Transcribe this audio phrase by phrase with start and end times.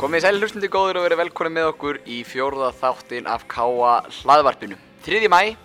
[0.00, 4.78] Komið sæli hlustandi góður og verið velkonni með okkur í fjórða þáttin af Káa hlaðvarpinu.
[5.04, 5.28] 3.
[5.28, 5.58] mæ,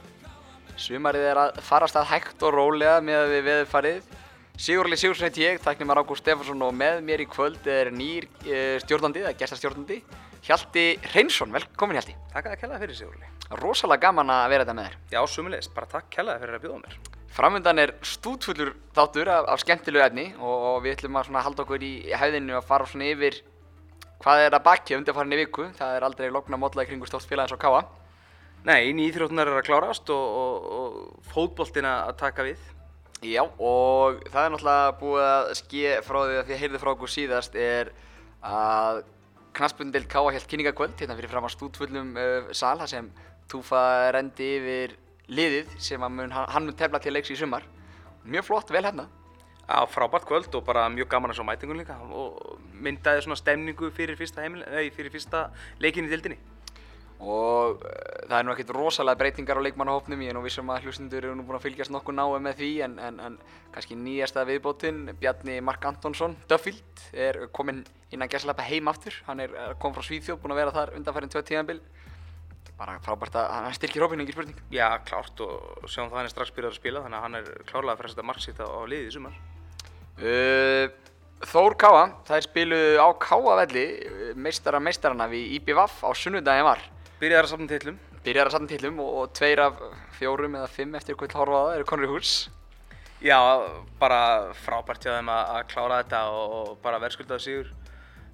[0.76, 4.12] sumarið er að farast að hægt og rólega með að við veðurfarið.
[4.60, 8.28] Sigurli Sigursson heit ég, þakknum að Ágúst Stefansson og með mér í kvöld er nýr
[8.28, 10.02] uh, stjórnandi, eða gestastjórnandi,
[10.50, 12.20] Hjalti Reynsson, velkomin Hjalti.
[12.36, 13.34] Takk að það kellaði fyrir Sigurli.
[13.64, 15.02] Rosalega gaman að vera þetta með þér.
[15.16, 17.02] Já, sumulegis, bara takk kellaði fyrir að bjóða mér.
[17.40, 21.84] Framöndan er stútfullur þáttur af, af skemmtilegu efni og, og við ætlum að halda okkur
[21.84, 23.40] í hæðinu að fara svona yfir
[24.24, 25.68] hvað er að bakja undanfarinni viku.
[25.78, 27.84] Það er aldrei lokna mótlaði kringu stórt félag eins og Káa.
[28.66, 32.62] Nei, nýþróttunar er að klárast og, og, og fótboltina að taka við.
[33.26, 36.92] Já, og það er náttúrulega búið að ske frá því að því að heyrði frá
[36.92, 37.92] okkur síðast er
[38.46, 39.04] að
[39.56, 43.12] knaspundildelt Káa held kynningakvöld hérna fyrir fram á stútfullum uh, sal þar sem
[43.46, 44.96] Túfa rendi yfir
[45.30, 47.66] liðið sem mun, hann mun tefla til leiks í sumar.
[48.26, 49.06] Mjög flott, vel hérna.
[49.66, 53.90] Já, frábært kvöld og bara mjög gaman að sjá mætingun líka og myndaði svona stemningu
[53.96, 55.48] fyrir fyrsta, heimil, nei, fyrir fyrsta
[55.82, 56.38] leikin í dildinni.
[57.16, 57.96] Og uh,
[58.28, 61.34] það er nú ekkert rosalega breytingar á leikmannahópnum, ég er nú vissum að hlustundur eru
[61.40, 63.38] nú búin að fylgjast nokkuð náðu með því en, en, en
[63.74, 67.82] kannski nýjasta viðbótinn, Bjarni Mark Antonsson, Duffield, er kominn
[68.14, 71.48] innan gæslepa heim aftur, hann er kom frá Svíþjóð, búin að vera þar undanfærið tvö
[71.50, 71.80] tíðanbíl
[72.76, 74.58] bara frábært að hann styrkir hópinu, ekki spurning.
[74.74, 77.52] Já, klárt og sjáum það hann er strax byrjað að spila þannig að hann er
[77.70, 79.38] klárlega að fyrir að setja marksitt á liðið í sumar.
[80.16, 80.88] Uh,
[81.46, 83.86] Þór Káa, það er spiluð á Káavelli,
[84.40, 86.80] meistara meistarana við IBVF á sunnudagin var.
[87.20, 87.98] Byrjaðar að safna tillum.
[88.24, 89.82] Byrjaðar að safna tillum og, og tveir af
[90.16, 92.34] fjórum eða fimm eftir hvað til horfaða eru konur í hús.
[93.26, 93.38] Já,
[94.00, 94.22] bara
[94.64, 97.72] frábært hjá þeim að, klára þetta og, og bara verðskuldaði sigur.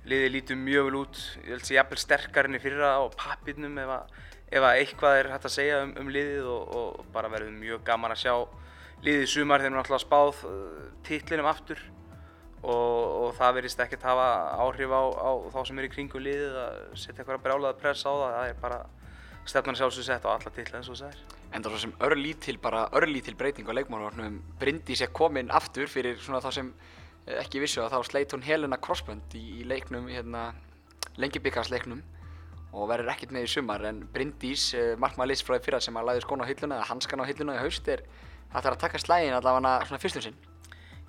[0.08, 3.04] Liðið lítur mjög vel út, ég held að sé jafnvel sterkar enn í fyrra á
[3.18, 4.16] pappirnum ef að
[4.52, 7.86] ef að eitthvað er hægt að segja um, um liðið og, og bara verður mjög
[7.88, 8.34] gaman að sjá
[9.06, 11.80] liðið sumar við náttúrulega spáð uh, titlinum aftur
[12.62, 14.28] og, og það verðist ekkert hafa
[14.62, 18.12] áhrif á, á þá sem er í kringu liðið að setja eitthvað brjálaða press á
[18.12, 18.82] það, það er bara
[19.50, 21.22] stefnan sjálfsög sett á alla titla eins og það er.
[21.52, 25.90] En það er svo sem örlítil, bara örlítil breyting á leikmannvarnum Bryndís er komin aftur
[25.92, 26.72] fyrir svona þá sem
[27.26, 30.52] eh, ekki vissu að þá sleit hún Helena Crossbund í, í leiknum, hérna,
[31.20, 32.04] lengjubikarsleiknum
[32.72, 33.84] og verður ekkert með í sumar.
[33.90, 37.28] En Bryndís, uh, markmaður liðsfröði fyrra sem að læði skóna á hilluna eða hanskan á
[37.28, 38.06] hilluna í haust er
[38.54, 40.40] það er að taka slægin allavega svona fyrstum sinn.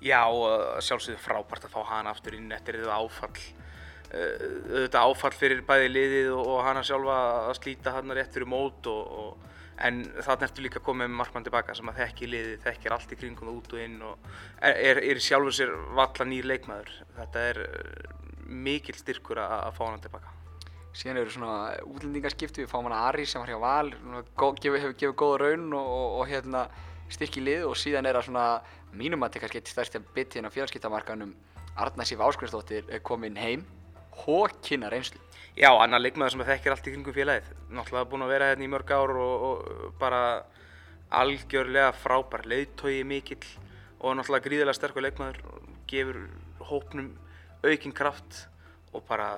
[0.03, 0.23] Já,
[0.83, 3.45] sjálfsögðu frábært að fá hana aftur inn eftir þetta áfall.
[4.13, 7.17] Þetta áfall fyrir bæði liðið og, hana sjálfa
[7.47, 11.47] að slíta hana rétt fyrir mót og, og, en það ertu líka komið með markmann
[11.47, 14.29] tilbaka sem að þekki liðið, þekkir allt í kringum og út og inn og
[14.59, 16.93] er, er, er sjálfur sér valla nýr leikmaður.
[17.17, 17.63] Þetta er
[18.43, 20.39] mikil styrkur að, að fá hana tilbaka
[20.93, 21.53] síðan eru svona
[21.89, 26.17] útlendingarskipti, við fáum hana Ari sem var hjá Val, hefur gefið góða raun og, og,
[26.19, 26.67] og hérna
[27.11, 28.47] styrki lið og síðan er það svona
[28.93, 31.33] mínum að þetta kannski eitt stærsti að bytti hérna á fjárskiptamarkanum
[31.75, 33.65] Arna Sif Áskvæmsdóttir er komin heim,
[34.13, 35.19] hókina reynslu.
[35.57, 38.69] Já, annar leikmaður sem þekkir allt í kringum félagið, náttúrulega búin að vera hérna í
[38.73, 40.21] mörg ár og, og bara
[41.13, 43.41] algjörlega frábær, leiðtói mikill
[43.99, 45.41] og náttúrulega gríðilega sterkur leikmaður,
[45.89, 46.23] gefur
[46.69, 47.13] hópnum
[47.63, 48.47] aukinn kraft
[48.93, 49.29] og bara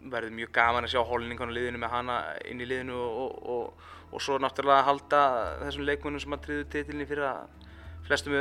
[0.00, 2.18] verður mjög gaman að sjá holningan á liðinu með hana
[2.48, 5.24] inn í liðinu og, og, og svo náttúrulega að halda
[5.64, 7.66] þessum leikmennum sem að triðu titilni fyrir að
[8.08, 8.38] flestum,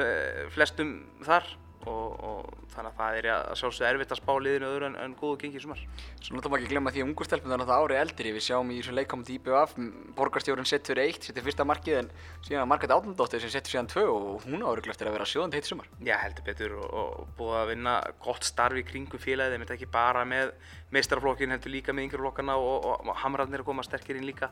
[0.54, 0.94] flestum
[1.26, 1.50] þar
[1.88, 5.14] og, og þannig að það er að sjálfsögðu erfitt að spá liðinu öðru en, en
[5.18, 5.84] góðu gengið sumar.
[6.20, 8.34] Svo náttúrulega ekki glemma því að ungustelpun er náttúrulega árið eldri.
[8.36, 9.76] Við sjáum í þessum leikkomandi IBF,
[10.18, 12.12] borgarstjórun settur eitt, settur fyrsta markið en
[12.48, 15.72] síðan Margret Átnandóttir sem settur síðan tvö og hún áður eftir að vera sjóðandi heitt
[15.72, 15.90] sumar.
[16.04, 17.96] Já heldur betur og, og búið að vinna
[18.28, 20.54] gott starfi kringu félagið, þeim er ekki bara með
[20.96, 24.52] meistarflokkin heldur líka með yngreflokkana og, og, og hamrarnir að koma sterkir inn líka.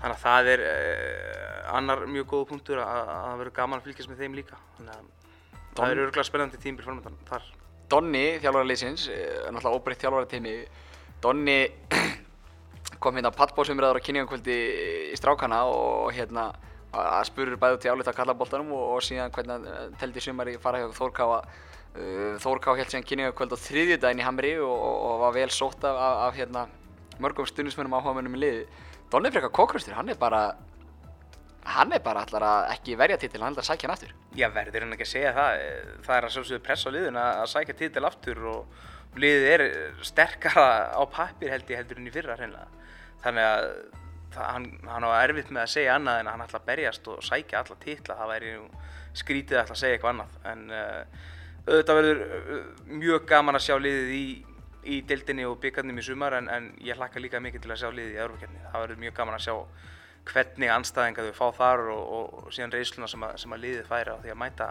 [0.00, 4.12] Þannig að það er eh, annar mjög góð punktur að það verður gaman að fylgjast
[4.12, 4.60] með þeim líka.
[4.78, 5.10] Þannig að.
[5.70, 7.44] Það eru örgulega spennandi tímir fórmyndan þar.
[7.90, 10.54] Donni, þjálfararleysins, er náttúrulega óbreytt þjálfararteimi.
[11.22, 11.58] Donni
[13.02, 14.58] kom hérna á pallbóðsumræður á kynningakvöldi
[15.12, 16.50] í Strákana og hérna
[16.90, 20.80] að spurur bæði út í álita kallaboltanum og, og síðan hvernig hann teldi sumari fara
[20.82, 25.20] hjá Þórká að uh, Þórká held síðan kynningakvöld á þriðjudaginn í Hamri og, og, og
[25.24, 26.64] var vel sótt af, af, af hérna,
[27.22, 28.64] mörgum stundismennum áhuga mennum í liði.
[29.10, 30.42] Donni frekar kókrustur, hann er bara
[31.70, 34.12] hann er bara allar að ekki verja títil, hann er allar að sækja hann aftur.
[34.38, 35.64] Já, verður hann ekki að segja það.
[36.06, 38.84] Það er að sjálfsögðu press á liðun að sækja títil aftur og
[39.20, 39.64] liðið er
[40.06, 42.86] sterkara á pappir held ég heldur en í fyrra hreinlega.
[43.24, 43.66] Þannig að
[44.34, 47.10] það, hann, hann á erfitt með að segja annað en að hann ætla að berjast
[47.10, 48.18] og sækja alla titla.
[48.20, 48.54] Það væri
[49.20, 50.38] skrítið að ætla að segja eitthvað annað.
[50.52, 51.26] En uh,
[51.66, 52.62] auðvitað verður uh,
[53.02, 54.24] mjög gaman að sjá liðið í,
[54.84, 57.90] í deildinni og byggarnum í sumar en, en ég hlakka líka mikið til að sjá
[57.92, 58.62] liðið í Európa-kefni.
[58.70, 59.54] Það verður mjög gaman að sjá
[60.30, 63.90] hvernig anstæðinga þau fá þar og, og, og síðan reysluna sem að, sem að liðið
[63.90, 64.70] færa því að mæta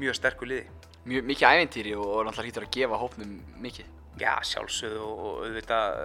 [0.00, 0.66] mjög sterku liði.
[1.10, 3.90] Mjög mikið æventýri og, og náttúrulega hýttur að gefa hópnum mikið.
[4.20, 6.00] Já, sjálfsögðu og, og auðvitað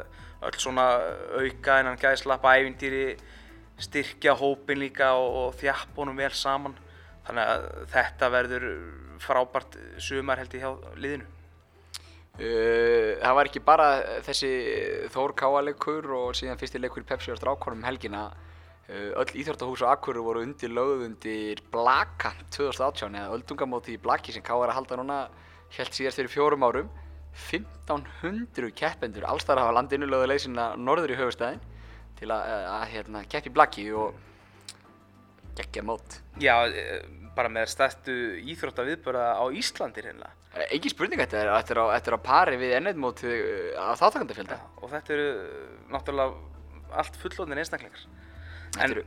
[0.46, 0.88] öll svona
[1.36, 3.06] auka innan gæðslappa ævintýri
[3.82, 5.62] styrkja hópin líka og,
[5.98, 6.78] honum vel saman
[7.26, 8.68] þannig að þetta verður
[9.24, 11.35] frábært sumar held ég hjá liðinu
[12.36, 13.86] Uh, það var ekki bara
[14.26, 14.50] þessi
[15.14, 18.26] Þór Káa-leikur og síðan fyrsti leikur í Pepsi á strákonum um helgina.
[18.90, 24.36] Uh, öll íþjóftahús og akkur voru undir lögð undir Blaka 2018 eða öldungamóti í Blaki
[24.36, 25.22] sem Káa er að halda núna
[25.78, 26.92] held síðast fyrir fjórum árum.
[27.36, 31.64] 1500 keppendur allstar hafa landinu lögðu leysina norður í höfustæðin
[32.20, 34.24] til að, að, að hérna, keppi í Blaki og
[35.56, 36.20] geggja mót.
[36.44, 37.04] Já, eh,
[37.36, 42.16] bara með stærstu íþrótta viðbörða á Íslandi reynilega Engin spurning þetta er, á, þetta er
[42.16, 43.32] á pari við ennættmóti
[43.76, 48.06] að þáttakandafjölda og þetta eru eh, náttúrulega allt fullóðin einstaklingar.
[48.76, 49.04] Þetta eru,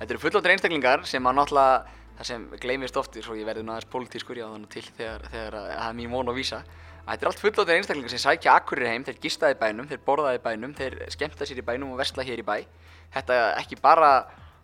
[0.00, 3.76] þetta eru fullóttir einstaklingar sem að náttúrulega það sem gleymist ofti, svo ég verði nú
[3.76, 7.12] aðeins pólitískur já þannig til þegar, þegar að það er mjög món að vísa að
[7.12, 10.40] þetta er allt fullóttir einstaklingar sem sækja akkurir heim, þeir gistaði í bænum, þeir borðaði
[10.40, 12.56] í bænum, þeir skemmta sér í bænum og vesla hér í bæ.
[13.14, 14.10] Þetta ekki bara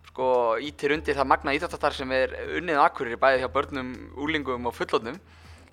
[0.09, 0.27] sko
[0.61, 4.75] ítir undir það magna íþjóttastar sem er unnið á akkurir bæði hjá börnum, úlingum og
[4.77, 5.17] fullótnum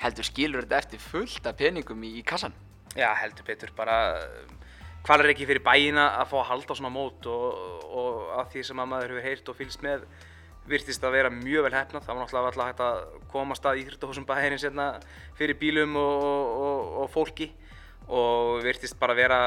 [0.02, 2.54] heldur skilur þetta eftir fullt af peningum í, í kassan
[2.98, 3.96] Já, heldur betur, bara
[5.06, 8.66] hvað er ekki fyrir bæina að fá að halda svona mót og, og að því
[8.68, 10.04] sem að maður hefur heyrt og fylgst með
[10.68, 14.26] virtist að vera mjög vel hefnað, það var náttúrulega alltaf hægt að komast að íþróttahúsum
[14.28, 14.86] bæðirins hérna
[15.38, 16.26] fyrir bílum og,
[16.66, 17.48] og, og fólki.
[18.12, 19.40] Og virtist bara vera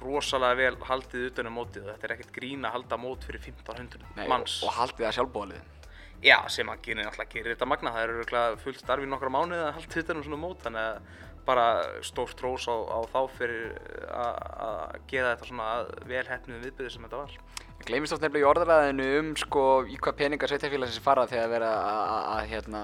[0.00, 4.28] rosalega vel haldið utanum mótið og þetta er ekkert grín að halda mót fyrir 1500
[4.28, 4.58] manns.
[4.62, 5.73] og, og haldið það sjálfbóðalið
[6.22, 9.64] Já, sem að gerir náttúrulega gerir þetta magna, það eru fullt starf í nokkra mánuði
[9.64, 11.66] að halda utanum svona mót þannig að bara
[12.04, 13.74] stórt trós á, á þá fyrir
[14.08, 17.34] að að gera þetta svona að vel hefnum viðbyrði sem þetta var.
[17.74, 21.70] Ég gleymist oft nefnilega í orðaræðinu um sko í hvað peningar sveitafélagsins fara þegar vera
[21.74, 22.82] að, að, að hérna,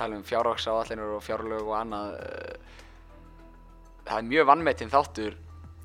[0.00, 2.16] tala um fjárhagsáallinur og fjárlög og annað.
[4.08, 5.36] Það er mjög vannmetinn þáttur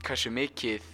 [0.05, 0.87] hversu mikið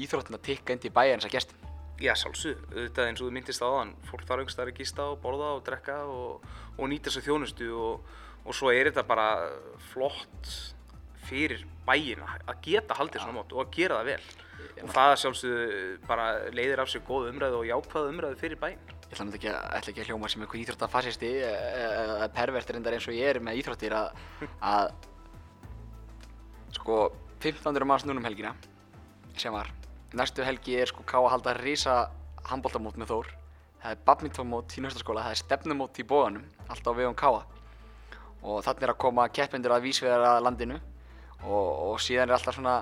[0.00, 1.63] íþróttina tikka inn til bæjarins að gestum.
[2.02, 5.04] Já, sjálfsög, auðvitað eins og þú myndist á þann, fólk þarf einhvers staðar að gista
[5.12, 8.08] og borða og drekka og, og nýta þessu þjónustu og,
[8.44, 9.26] og svo er þetta bara
[9.92, 10.50] flott
[11.28, 14.24] fyrir bæina að geta haldið svona mót og að gera það vel.
[14.82, 16.26] Og það sjálfsög bara
[16.56, 18.82] leiðir af sér góð umræðu og jákvæð umræðu fyrir bæin.
[19.04, 23.06] Ég ætla ekki, að- ætla ekki að hljóma sem einhver íþróttafasisti eða pervert reyndar eins
[23.08, 24.24] og ég er með íþróttir að,
[24.74, 24.90] að
[26.74, 26.98] sko
[27.38, 28.54] 1500 manns núna um helgina
[29.38, 29.70] sem var
[30.18, 31.96] næstu helgi er sko Ká að halda risa
[32.48, 33.30] handbóltamót með Þór.
[33.82, 37.42] Það er badmintonmót í nöstaskóla, það er stefnumót í bóðanum allt á vegum Káa
[38.44, 40.76] og þannig er að koma keppendur að vísvegar að landinu
[41.44, 42.78] og, og síðan er alltaf svona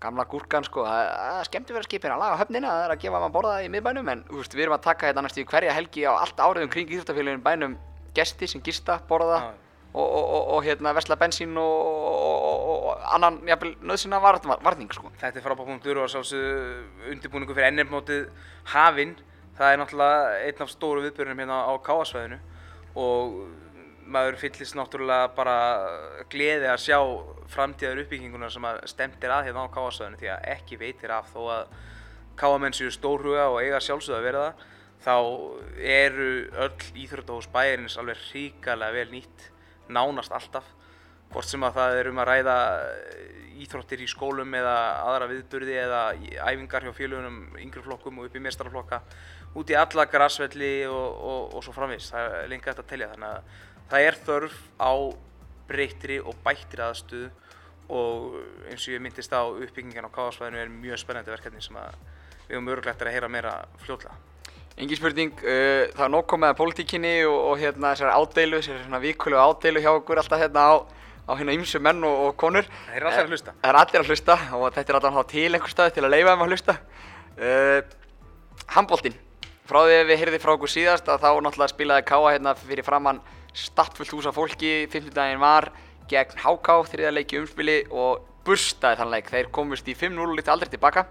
[0.00, 2.94] gamla gúrkan sko, það það er skemmt að vera skipin að laga höfnina, það er
[2.94, 5.22] að gefa maður að borða í miðbænum en þú veist, við erum að taka þetta
[5.22, 7.78] annars í hverja helgi á allt árið um kring íþróttafélaginu bænum
[8.16, 9.40] gesti sem gista, borða.
[9.40, 9.65] Já.
[9.96, 15.08] Og, og, og, hérna vesla bensín og, annan nöðsina varning sko.
[15.20, 18.26] Þetta er frábært punktur og sjálfsög undirbúningu fyrir NM-mótið
[18.74, 19.16] hafinn.
[19.56, 22.38] Það er náttúrulega einn af stóru viðbjörnum hérna á káasvæðinu
[23.00, 23.40] og
[24.06, 25.56] maður fyllist náttúrulega bara
[26.30, 27.00] gleði að sjá
[27.50, 31.32] framtíðar uppbygginguna sem að stemt er að hérna á káasvæðinu því að ekki veitir af
[31.32, 31.74] þó að
[32.36, 34.64] káamenn séu stórhuga og eiga sjálfsögða að vera það
[35.06, 35.16] þá
[35.96, 36.30] eru
[36.66, 39.50] öll íþróttahús bæjarins alveg ríkalega vel nýtt
[39.92, 40.66] nánast alltaf.
[41.32, 42.56] Hvort sem að það er um að ræða
[43.56, 44.74] íþróttir í skólum eða
[45.06, 46.02] aðra viðburði eða
[46.50, 49.00] æfingar hjá félagunum yngri flokkum og upp í mestaraflokka
[49.56, 53.10] út í alla grassvelli og, og, og svo framvegis, það er lengi að telja.
[53.14, 54.92] Þannig að það er þörf á
[55.66, 57.30] breyttri og bættri aðstöðu
[57.96, 61.98] og eins og ég myndist á uppbyggingin á káðasvæðinu er mjög spennandi verkefni sem að
[62.46, 64.18] við höfum öruglega eftir að heyra meira fljótlega.
[64.76, 68.82] Engin spurning, uh, það er nokk komið að pólitíkinni og, og hérna þessar ádeilu, þessar
[68.82, 70.74] svona vikulegu ádeilu hjá okkur alltaf hérna á,
[71.24, 72.68] á hérna ymsu menn og, og konur.
[72.90, 73.54] Það er allir að hlusta.
[73.62, 76.34] Það er allir að hlusta og þetta er alltaf til einhver stað til að leifa
[76.34, 76.76] þeim að hlusta.
[77.40, 77.80] Uh,
[78.76, 79.18] handboltinn,
[79.64, 83.24] frá því við heyrðum frá okkur síðast að þá náttúrulega spilaði Káa hérna fyrir framann
[83.56, 85.70] stappfullt hús af fólki, 50 daginn var
[86.10, 89.30] gegn HK, þriða leiki umspili og burstaði þann leik.
[89.32, 91.08] Þeir komust í 5-0 lítið aldrei tilbaka.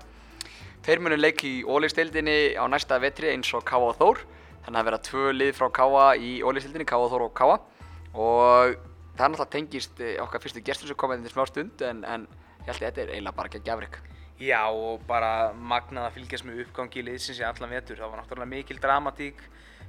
[0.86, 4.20] Þeir munu leiki í ólistildinni á næsta vetri eins og og Þór.
[4.65, 7.56] Þannig að vera tvö lið frá Káa í ólistildinni, Káa, Þór og Káa.
[8.13, 8.75] Og
[9.18, 12.27] það er náttúrulega tengist eh, okkar fyrstu gestur sem komið þetta smá stund en, en
[12.30, 13.98] ég held að þetta er eiginlega bara ekki afrik.
[14.38, 17.98] Já og bara magnað að fylgjast með uppgangi liðsins í allan vetur.
[17.98, 19.42] Það var náttúrulega mikil dramatík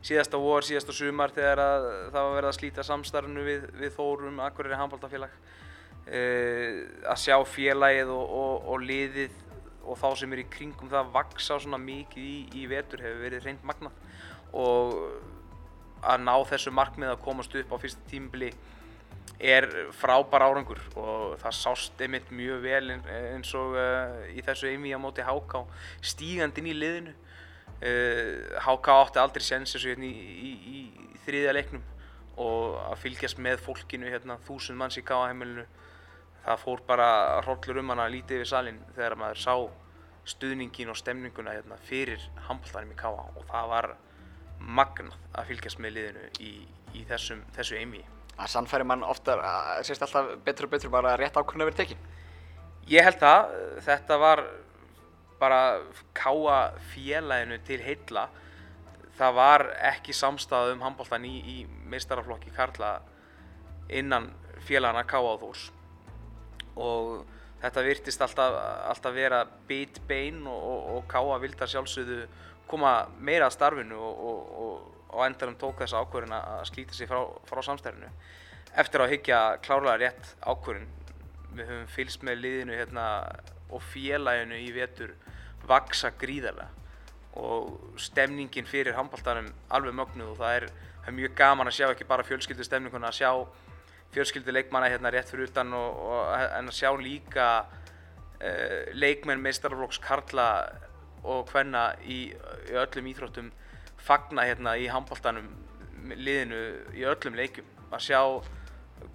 [0.06, 4.40] síðasta vor, síðasta sumar þegar að það var verið að slíta samstarfinu við, við Þórum,
[4.48, 5.40] Akureyri handbóltafélag.
[6.06, 9.32] Uh, að sjá félagið og, og, og liðið
[9.86, 13.46] og þá sem er í kringum það vaksa svona mikið í, í vetur hefur verið
[13.46, 13.98] reynd magnað.
[14.56, 14.96] Og
[16.06, 18.52] að ná þessu markmið að komast upp á fyrsta tímabili
[19.42, 24.70] er frábær árangur og það sást einmitt mjög vel ein- eins og uh, í þessu
[24.70, 25.64] einví á móti HK
[26.00, 27.12] stígandinn í liðinu.
[27.76, 31.84] Uh, HK átti aldrei sens eins og hérna í, í, í þriðja leiknum
[32.40, 35.66] og að fylgjast með fólkinu hérna þúsund manns í K.A.heimilinu
[36.46, 37.10] það fór bara
[37.44, 39.54] hrollur um hana lítið yfir salin þegar maður sá
[40.26, 43.30] stuðningin og stemninguna hérna fyrir handbóltanum í K.A.
[43.36, 43.92] og það var
[44.58, 46.52] magnað að fylgjast með liðinu í,
[46.96, 48.02] í þessum, þessu einví
[48.36, 49.36] Það sannfæri mann ofta,
[49.86, 52.02] sést alltaf betur og betur bara að rétt ákvörðin að vera tekin.
[52.90, 53.54] Ég held það,
[53.86, 54.42] þetta var
[55.40, 55.60] bara
[56.16, 56.58] káa
[56.92, 58.26] félaginu til heilla.
[59.16, 61.56] Það var ekki samstæða um handbóltan í, í
[61.88, 62.98] meistaraflokki Karla
[63.88, 64.28] innan
[64.68, 65.70] félagana káa á Þórs.
[66.76, 67.24] Og
[67.62, 68.58] þetta virtist alltaf,
[68.90, 72.26] alltaf vera bit bein og, og, og káa vildar sjálfsögðu
[72.68, 72.92] koma
[73.22, 78.10] meira að starfinu og, og endanum tók þessa ákvörðin að slíta sig frá, frá samstærinu.
[78.76, 80.88] Eftir að higgja klárlega rétt ákvörðin
[81.56, 83.06] við höfum fylgst með liðinu hérna
[83.72, 85.14] og félaginu í vetur
[85.66, 86.68] vaksa gríðarlega
[87.36, 90.66] og stemningin fyrir handbóltanum alveg mögnuð og það er,
[91.02, 93.30] það er mjög gaman að sjá ekki bara fjölskyldu stemninguna að sjá
[94.16, 100.00] fjölskyldu leikmanna hérna rétt fyrir utan og, og en að sjá líka uh, leikmenn meistaraflokks
[100.02, 100.48] Karla
[101.26, 103.50] og hvenna í, í öllum íþróttum
[104.00, 105.48] fagna hérna í handbóltanum
[106.14, 106.60] liðinu
[106.96, 108.20] í öllum leikum að sjá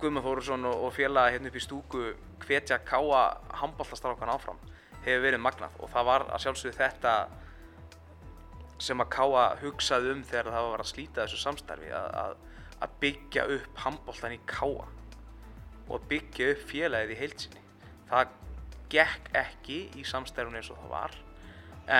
[0.01, 2.03] Guðmund Þórusson og, og félaga hérna upp í stúku
[2.45, 3.21] hvetja að káa
[3.61, 4.59] handbóltastrákan áfram
[5.05, 7.15] hefur verið magnað og það var að sjálfsögðu þetta
[8.81, 12.37] sem að káa hugsaði um þegar það var að slíta þessu samstarfi að, að,
[12.81, 14.87] að byggja upp handbóltan í káa
[15.87, 17.65] og að byggja upp félagið í heilsinni
[18.11, 18.35] það
[18.91, 21.17] gekk ekki í samstarfun eins og það var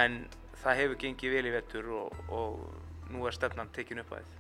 [0.02, 0.22] en
[0.62, 4.38] það hefur gengið vel í vettur og, og nú er stefnan tekin upp að þið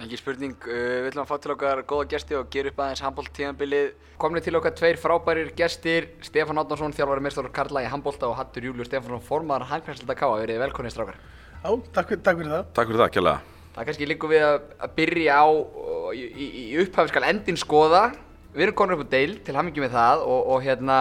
[0.00, 3.02] Engi spurning, uh, við ætlum að fá til okkar góða gesti og gera upp aðeins
[3.04, 3.90] handbóltíðanbilið.
[4.24, 8.70] Komni til okkar tveir frábærir gestir, Stefán Átnarsson, þjálfari meðstofur Karla í handbólta og Hattur
[8.70, 10.34] Júliur Stefánsson, formaður handkvæmsleita K.A.
[10.46, 11.20] Verið velkonni strákar.
[11.60, 12.70] Já, takk fyrir, takk fyrir það.
[12.72, 13.51] Takk fyrir það, kjærlega.
[13.72, 15.48] Það er kannski líku við að, að byrja á,
[16.12, 18.02] í, í, í upphafi skal endin skoða.
[18.52, 20.98] Við erum konur upp á deil, til hamingi með það og, og hérna,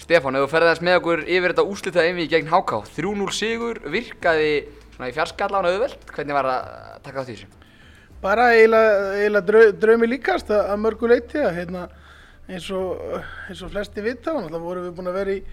[0.00, 4.52] Stefán, ef þú ferðast með okkur yfir þetta úslitað einvið gegn HK, 3-0 sigur, virkaði
[4.94, 6.70] svona í fjarskalla án auðveld, hvernig var að
[7.04, 7.50] taka þátt í þessu?
[8.24, 11.84] Bara eiginlega, drau, draumi líkast að, að mörgu leiti að hérna,
[12.48, 15.44] eins, og, eins og flesti vita, að vorum við búin að vera í,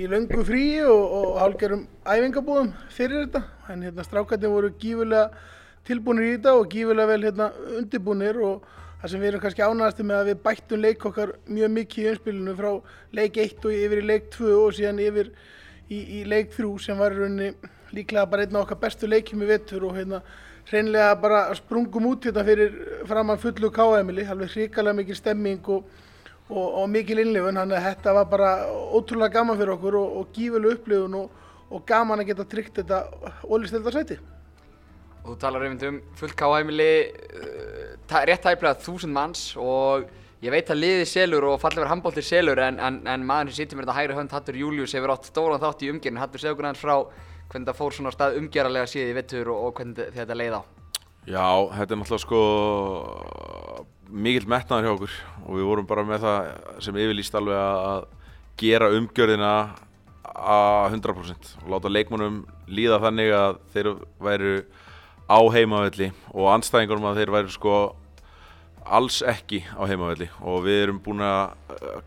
[0.00, 3.44] í löngu fríi og, og hálgerum æfingabúðum fyrir þetta.
[3.68, 5.28] En hérna, strákarnir voru gífurlega
[5.88, 8.68] tilbúinir í þetta og gífurlega vel hérna, undirbúinir og
[9.00, 12.10] það sem við erum kannski ánægast með að við bættum leik okkar mjög mikið í
[12.12, 12.70] umspilinu frá
[13.16, 15.32] leik 1 og yfir í leik 2 og síðan yfir
[15.88, 17.50] í, í leik 3 sem var í rauninni
[17.96, 20.20] líklega bara einn af okkar bestu leikjum í vettur og hérna
[20.70, 22.74] hreinlega bara sprungum út hérna fyrir
[23.08, 25.84] framann fullu káæmili, alveg hrikalega mikil stemming og,
[26.48, 30.36] og, og mikil innlifun, þannig að þetta var bara ótrúlega gaman fyrir okkur og, og
[30.36, 31.40] gífuleg upplifun og,
[31.86, 33.02] gaman að geta tryggt þetta
[33.48, 34.18] ólistöldarsæti.
[35.24, 36.90] Og þú talar einmitt um fullt káheimili,
[37.36, 40.08] uh, rétt tæplega þúsund manns og
[40.40, 43.64] ég veit að liði selur og fallið verið handbóltir selur en, en, en maður sem
[43.64, 46.22] sittur með þetta hægri hönd, Hattur Július, hefur átt stóran þátt í umgerðin.
[46.22, 46.96] Hattur, segja okkur aðeins frá
[47.50, 50.62] hvernig það fór svona stað umgerðarlega síðan í vettur og, og hvernig þetta leið á.
[51.28, 52.40] Já, þetta er náttúrulega sko
[54.10, 56.48] mikill metnaður hjá okkur og við vorum bara með það
[56.86, 58.06] sem yfirlýst alveg að
[58.60, 59.52] gera umgjörðina
[60.30, 63.90] að 100% og láta leikmannum líða þannig að þeir
[64.22, 64.54] væru
[65.30, 67.74] á heimavelli og anstæðingunum að þeir væru sko
[68.90, 70.26] alls ekki á heimavelli.
[70.42, 71.54] Og við erum búin að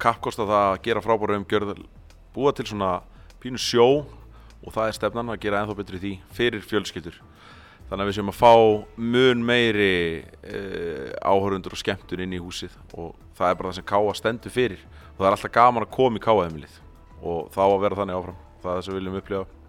[0.01, 1.77] kappkosta það að gera frábæra umgjörð
[2.35, 2.97] búa til svona
[3.43, 3.87] pínu sjó
[4.63, 7.15] og það er stefnan að gera ennþá betri því fyrir fjölskyldur.
[7.89, 8.53] Þannig að við séum að fá
[8.97, 13.89] mun meiri uh, áhörundur og skemmtun inn í húsið og það er bara það sem
[13.91, 14.85] Káa stendur fyrir.
[15.13, 16.79] Og það er alltaf gaman að koma í Káa-heimilið
[17.23, 18.39] og þá að vera þannig áfram.
[18.63, 19.62] Það er það sem við viljum upplifa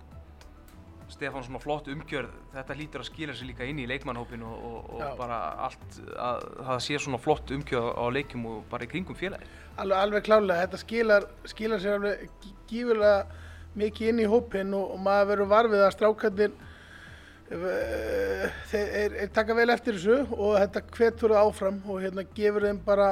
[1.13, 4.55] Stefán, svona flott umgjörð, þetta lítur að skila sér líka inn í leikmannhópin og,
[4.97, 9.19] og, bara allt, að það sé svona flott umgjörð á leikjum og bara í kringum
[9.19, 9.45] félagi.
[9.77, 13.43] Alveg, alveg klálega, þetta skilar, skilar sér alveg gí- gífurlega
[13.77, 16.53] mikið inn í hópinn og, og maður verður varfið að strákarnir
[17.51, 22.25] eh, þeir er, er taka vel eftir þessu og þetta hvetur það áfram og hérna
[22.37, 23.09] gefur þeim bara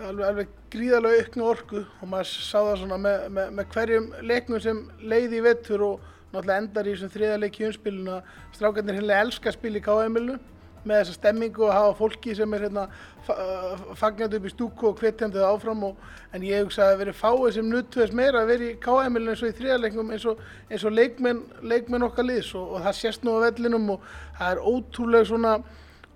[0.00, 4.62] alveg, alveg gríðarlega aukna orku og maður sá það svona með, með, með hverjum leiknum
[4.64, 8.98] sem leiði í vettur og náttúrulega endar í þessum þriða leik í umspilinu að strákarnir
[9.00, 10.38] hérna elska að spila í KM-ilnu
[10.80, 12.84] með þessa stemmingu og hafa fólki sem er hérna
[13.26, 13.34] fa-
[14.00, 15.98] fagnandi upp í stúku og hvetjandi það áfram og,
[16.32, 19.34] en ég hugsa að það verið fáið sem nuttu þess meira að vera í KM-ilinu
[19.34, 21.42] eins og í þriðarleiknum eins og, eins og leikmenn,
[21.74, 24.08] leikmenn okkar liðs og, og það sést nú á vellinum og
[24.38, 25.52] það er ótrúlega svona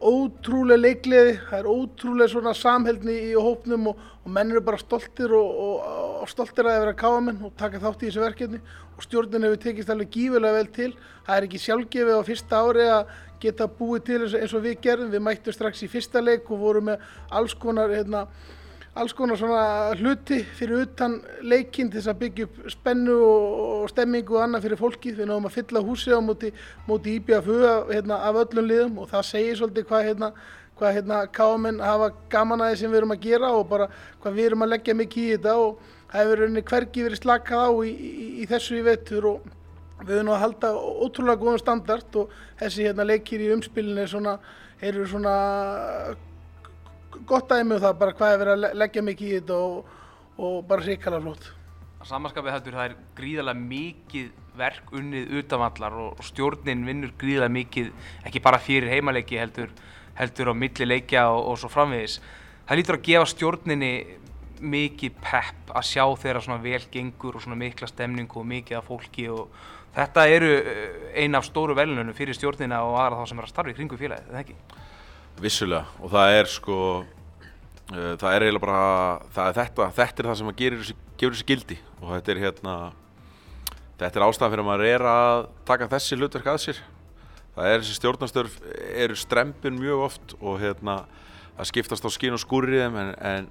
[0.05, 5.33] ótrúlega leikliði, það er ótrúlega svona samheldni í hópnum og, og menn eru bara stoltir
[5.33, 5.93] og, og,
[6.23, 8.61] og stoltir að vera káamenn og taka þátt í þessu verkefni
[8.95, 10.91] og stjórnin hefur tekist alveg gífurlega vel til.
[11.25, 15.15] Það er ekki sjálfgefið á fyrsta ári að geta búið til eins og við gerðum.
[15.15, 18.27] Við mættum strax í fyrsta leik og vorum með alls konar, hérna,
[18.95, 24.37] alls konar svona hluti fyrir utan leikinn til þess að byggja upp spennu og, stemmingu
[24.37, 25.17] og annað fyrir fólkið.
[25.19, 26.51] Við náðum að fylla húsið á móti,
[26.87, 30.29] móti IBFU af, hérna, af öllum liðum og það segir svolítið hvað hérna,
[30.79, 33.89] hvað hérna káamenn hafa gaman að því sem við erum að gera og bara
[34.23, 37.65] hvað við erum að leggja mikið í þetta og það hefur rauninni hvergi verið slakað
[37.67, 39.49] á í, í, í þessu í vetur og
[40.05, 44.37] við erum að halda ótrúlega góðan standard og þessi hérna leikir í umspilinu svona,
[44.83, 45.35] eru svona
[47.29, 49.93] gott dæmi um það bara hvað er verið að leggja mikið í þetta og,
[50.39, 51.51] og bara hrikalega flott.
[52.01, 57.93] Að samanskapið heldur það er gríðarlega mikið verk unnið utanvallar og, stjórnin vinnur gríðarlega mikið
[58.29, 59.73] ekki bara fyrir heimaleiki heldur,
[60.19, 62.19] heldur á milli leikja og, og svo framvegis.
[62.69, 63.95] Það lítur að gefa stjórninni
[64.65, 68.87] mikið pepp að sjá þeirra svona vel gengur og svona mikla stemningu og mikið af
[68.89, 69.51] fólki og
[69.95, 70.53] þetta eru
[71.15, 73.99] eina af stóru velunum fyrir stjórnina og aðra þá sem er að starfa í kringu
[74.01, 74.84] félagið, eða ekki?
[75.43, 75.85] Vissulega.
[76.01, 78.85] Og það er sko uh, það er eiginlega bara
[79.35, 80.85] það er þetta, þetta er það sem gerir
[81.19, 81.79] gefur þessi gildi.
[82.03, 82.77] Og þetta er hérna
[83.99, 86.81] þetta er ástæðan fyrir að maður er að taka þessi hlutverk að sér.
[87.55, 88.57] Það er þessi stjórnastörf
[89.05, 91.05] eru strempin mjög oft og hérna
[91.55, 93.47] að skiptast á skín og skúriðum en, en,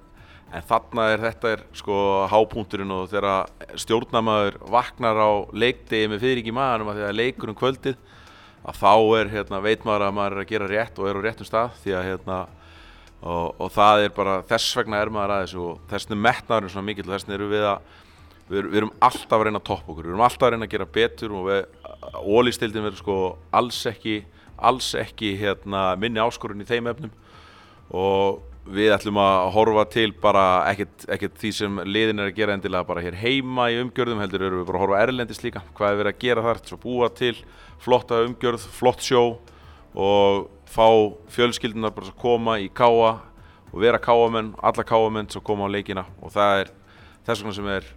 [0.52, 1.96] en þarna er þetta er sko
[2.32, 7.52] hápunkturinn og þegar stjórnamaður vaknar á leikdegi með fyrir ekki maðanum að því að leikur
[7.52, 7.96] um kvöldið
[8.64, 11.24] að þá er, hérna, veit maður að maður er að gera rétt og er á
[11.24, 12.38] réttum stað því að hérna,
[13.20, 16.70] og, og það er bara, þess vegna er maður að þessu og þess vegna er
[16.72, 17.90] svona mikill og þess vegna erum við að,
[18.48, 20.74] við, við erum alltaf að reyna að toppa okkur, við erum alltaf að reyna að
[20.76, 21.60] gera betur og við,
[22.24, 23.18] ólistildin verður sko
[23.60, 24.16] alls ekki,
[24.56, 27.14] alls ekki hérna, minni áskorun í þeim efnum.
[27.94, 32.88] Og við ætlum að horfa til bara ekkert, því sem liðin er að gera endilega
[32.88, 35.62] bara hér heima í umgjörðum heldur erum við bara að horfa erlendis líka.
[35.76, 37.34] Hvað er verið að gera þar, svo búa til
[37.84, 39.24] flotta umgjörð, flott sjó
[39.94, 40.88] og fá
[41.36, 43.12] fjölskyldunar bara að koma í káa
[43.74, 46.06] og vera káamenn, alla káamenn sem koma á leikina.
[46.24, 46.74] Og það er
[47.26, 47.92] þess vegna sem er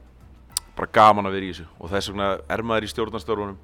[0.76, 1.68] bara gaman að vera í þessu.
[1.80, 3.60] Og þess vegna er maður í stjórnarstörfunum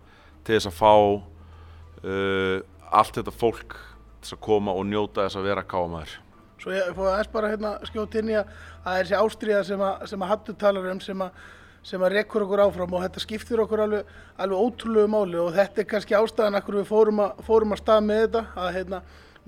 [0.48, 2.58] til þess að fá uh,
[2.94, 6.23] allt þetta fólk til þess að koma og njóta þess að vera káamæður
[6.64, 8.52] Svo ég fóði aðeins bara hérna skjótt inn í að
[8.86, 11.42] það er þessi ástríða sem að, sem að Hattu talar um sem að,
[11.84, 15.84] sem að rekkur okkur áfram og þetta skiptir okkur alveg, alveg ótrúlegu máli og þetta
[15.84, 19.02] er kannski ástæðan akkur við fórum að, fórum að stað með þetta að hérna,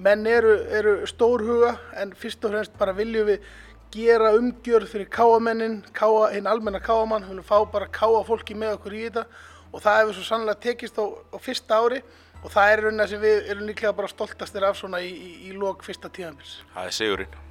[0.09, 3.47] menn eru, eru stórhuga en fyrst og fremst bara viljum við
[3.95, 8.99] gera umgjörð fyrir káamennin, káa, hinn almenna káamann, viljum fá bara káa fólki með okkur
[8.99, 9.23] í þetta
[9.71, 12.03] og það hefur svo sannlega tekist á, á fyrsta ári
[12.43, 15.31] og það er raun að sem við erum líklega bara stoltastir af svona í, í,
[15.49, 16.59] í lók fyrsta tíðanbils.
[16.75, 17.41] Það er sigurinn.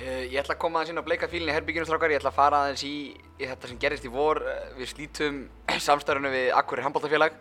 [0.00, 2.38] Uh, ég ætla að koma aðeins inn á bleika fílinni herbygginu strákar, ég ætla að
[2.38, 2.94] fara aðeins í,
[3.36, 5.40] í þetta sem gerist í vor, uh, við slítum
[5.86, 7.36] samstæðurinn við Akkurir handbóltafélag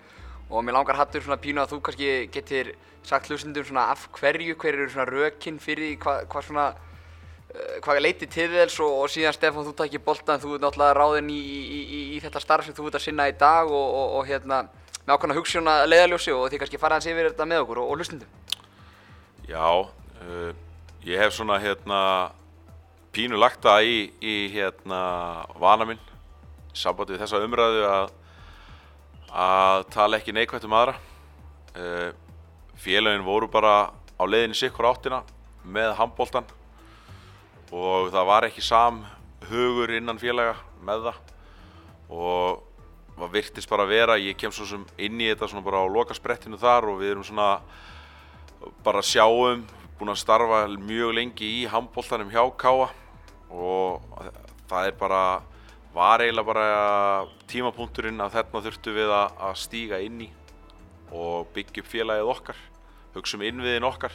[0.49, 2.73] og mér langar hattur svona pínu að þú kannski getur
[3.07, 6.65] sagt hlustundum svona af hverju, hver eru svona rökinn fyrir því, hvað hva svona,
[7.53, 10.99] uh, hvað leiti til þess og, og síðan Stefán þú takkir boltan, þú ert náttúrulega
[10.99, 14.17] ráðinn í, í, í þetta starf sem þú ert að sinna í dag og, og,
[14.19, 14.65] og hérna
[15.09, 17.97] með ákvæmna hugssjóna leiðaljósi og þið kannski fara aðeins yfir þetta með okkur og, og
[17.97, 18.29] hlustundum.
[19.49, 19.65] Já,
[21.07, 22.01] ég hef svona hérna
[23.15, 25.01] pínu lagt það í, í hérna
[25.57, 26.03] vana minn
[26.77, 28.15] sambandi við þessa umræðu að
[29.29, 30.95] að tala ekki neikvægt um aðra
[31.77, 32.09] uh,
[32.81, 35.23] félagin voru bara á leiðinni sikkur áttina
[35.65, 36.47] með handbóltan
[37.69, 39.03] og það var ekki sam
[39.49, 41.21] hugur innan félaga með það
[42.09, 42.65] og
[43.19, 45.87] það virtist bara að vera ég kem svo sem inn í þetta svona bara á
[45.91, 47.49] loka sprettinu þar og við erum svona
[48.85, 49.65] bara sjáum
[49.99, 52.89] búin að starfa mjög lengi í handbóltanum hjá Káa
[53.49, 54.01] og
[54.69, 55.21] það er bara
[55.93, 56.67] var eiginlega bara
[57.49, 60.33] tímapunkturinn að þarna þurftu við að stíga inn í
[61.09, 62.59] og byggja upp félagið okkar
[63.15, 64.13] hugsa um innviðin okkar.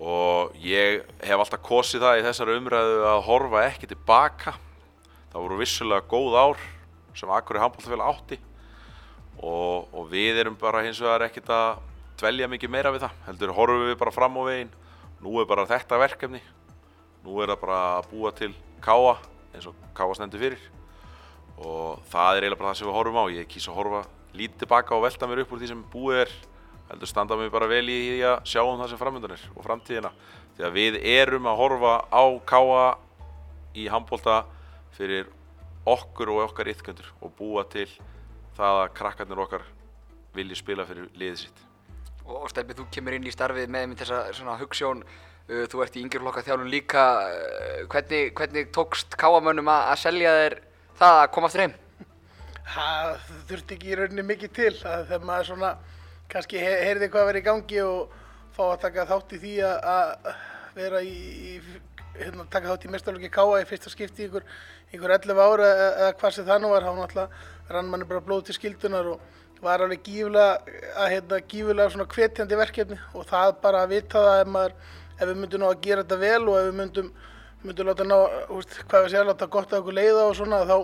[0.00, 4.56] Og ég hef alltaf kosið það í þessari umræðu að horfa ekki tilbaka.
[5.32, 6.64] Það voru vissulega góð ár
[7.14, 8.38] sem Akkurir handbóltafélag átti.
[9.42, 11.82] Og, og við erum bara hins vegar ekkert að
[12.20, 14.72] dvelja mikið meira við það heldur horfum við bara fram á veginn.
[15.24, 16.40] Nú er bara þetta verkefni.
[17.24, 18.52] Nú er það bara að búa til
[18.84, 19.16] káa
[19.54, 20.64] eins og káa stendur fyrir.
[21.58, 23.24] Og það er eiginlega bara það sem við horfum á.
[23.34, 24.02] Ég kýsa að horfa
[24.34, 26.34] lítið tilbaka og velta mér upp úr því sem búið er
[26.90, 29.66] heldur standa mér bara vel í því að sjá um það sem framöndan er og
[29.66, 30.10] framtíðina.
[30.54, 32.84] Því að við erum að horfa á káa
[33.74, 34.42] í handbólta
[34.94, 35.30] fyrir
[35.86, 37.88] okkur og okkar ytköndur og búa til
[38.56, 39.62] það að krakkarnir okkar
[40.34, 41.62] vilji spila fyrir liðið sitt
[42.24, 45.96] Og, Steppi, þú kemur inn í starfið með einmitt þessa svona hugssjón, uh, þú ert
[45.98, 50.56] í yngjurflokka þjálfun líka, uh, hvernig, hvernig tókst káamönnum að að selja þér
[51.02, 51.74] það að koma aftur heim?
[52.64, 53.10] Það
[53.50, 55.72] þurfti ekki í rauninni mikið til að þegar maður svona
[56.32, 58.14] kannski he heyrði hvað verið í gangi og
[58.56, 60.32] fá að taka þátt í því að- að
[60.80, 61.14] vera í,
[61.52, 61.54] í
[62.18, 64.44] hérna, taka þátt í mestarlöki káa í fyrsta skipti ykkur,
[64.94, 68.46] ykkur 11 ára eða, hvað sem það nú var, þá náttúrulega rann manni bara blóð
[68.48, 70.58] til skildunar og var alveg gífulega,
[70.94, 74.74] að, hérna, gífulega svona hvetjandi verkefni og það bara að vita það ef maður,
[75.14, 77.14] ef við myndum ná að gera þetta vel og ef við myndum,
[77.64, 78.18] myndum láta ná,
[78.58, 80.76] úst, hvað við segja, láta gott að okkur leiða og svona, þá,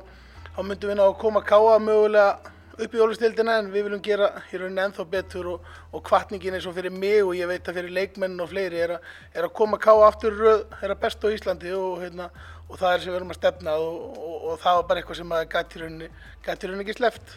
[0.57, 4.29] þá myndum við ná að koma káa mögulega upp í ólustildina en við viljum gera
[4.51, 7.81] í rauninni ennþá betur og, og kvartningin eins og fyrir mig og ég veit að
[7.81, 8.99] fyrir leikmennin og fleiri er, a,
[9.35, 12.29] er að koma káa aftur í röð, er að besta á Íslandi og, hérna,
[12.69, 15.21] og það er sem við erum að stefna og, og, og það var bara eitthvað
[15.21, 16.11] sem að gæti í rauninni,
[16.47, 17.35] rauninni ekki sleppt.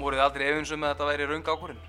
[0.00, 1.86] Voruð þið aldrei efinsum með að þetta væri raung ákvörðin?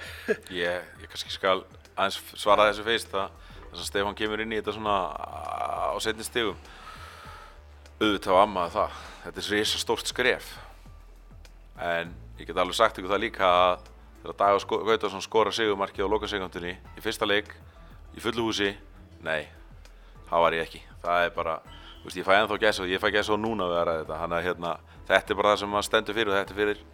[0.62, 1.58] Ég, ég kannski skal
[2.00, 3.32] aðeins svara þessu fyrst það
[3.70, 4.96] þess að Stefán kemur inn í þetta svona
[5.92, 6.58] á setni stigum
[8.00, 10.50] auðvitað var ammaði það þetta er risa stórt skref
[11.80, 13.88] en ég get alveg sagt ykkur það líka að
[14.20, 17.52] þegar Dagur sko Gautarsson skora sigumarkið á lokasekundinni í fyrsta leik
[18.16, 18.70] í fullu húsi,
[19.24, 19.48] nei
[20.28, 21.58] það var ég ekki, það er bara
[22.04, 24.22] veist, ég fæ ennþá gæsa og ég fæ gæsa og núna við að ræða þetta,
[24.22, 24.72] hann að hérna
[25.10, 26.88] þetta er bara það sem maður stendur fyrir og þetta er fyrir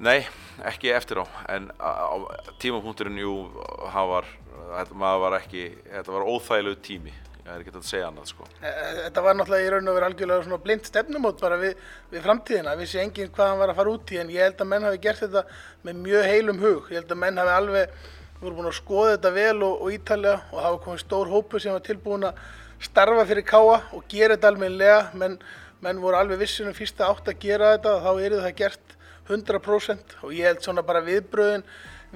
[0.00, 0.22] Nei,
[0.64, 2.16] ekki eftir á, en á
[2.56, 3.34] tímapunkturinn, jú,
[3.92, 4.24] var,
[4.78, 8.46] þetta var ekki, þetta var óþægilegu tími, ég er ekki að segja annað, sko.
[8.60, 12.24] E- Þetta var náttúrulega í raun og verið algjörlega svona blind stefnumót bara við, við
[12.26, 14.88] framtíðina, vissi enginn hvað hann var að fara út í en ég held að menn
[14.88, 15.44] hafi gert þetta
[15.88, 17.96] með mjög heilum hug, ég held að menn hafi alveg,
[18.40, 21.74] voru búin að skoða þetta vel og, og ítalega og hafa komið stór hópu sem
[21.76, 22.44] var tilbúin að
[22.80, 25.36] starfa fyrir káa og gera þetta almennilega, menn,
[25.84, 28.96] menn voru alveg vissin um fyrsta átt að gera þetta og þá eru það gert
[29.30, 31.64] 100% og ég held svona bara viðbröðin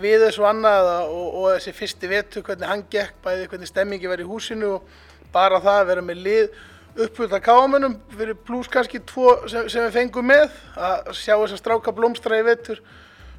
[0.01, 4.23] við þessu annað og, og þessi fyrsti vetu hvernig hann gekk, bæði hvernig stemmingi var
[4.23, 4.89] í húsinu og
[5.35, 6.63] bara það að vera með lið
[6.95, 10.53] uppfullt af káamönnum fyrir pluss kannski tvo sem, sem við fengum með.
[10.79, 12.83] Að sjá þess að stráka blómstra í vetur.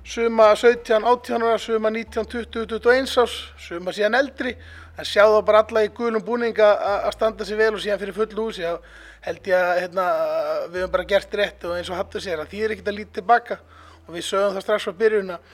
[0.05, 4.53] Suma 17, 18 ára, suma 19, 20, 21 árs, suma síðan eldri.
[4.99, 8.01] En sjá þá bara alla í gulum búning að að standa sig vel og síðan
[8.03, 8.77] fyrir full húsi þá
[9.25, 10.05] held ég að hérna,
[10.69, 12.99] við höfum bara gert rétt og eins og Hattur sér að því er ekkert að
[12.99, 13.59] líta tilbaka.
[14.05, 15.53] Og við sögum það strax frá byrjun að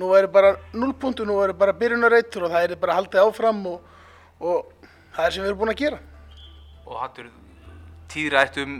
[0.00, 3.60] nú væri bara 0 punktur, nú væri bara byrjunarreitur og það er bara haldið áfram
[3.70, 3.84] og,
[4.42, 4.81] og
[5.12, 6.00] það er sem við erum búin að gera.
[6.86, 7.28] Og hattur
[8.12, 8.76] tíðrætt um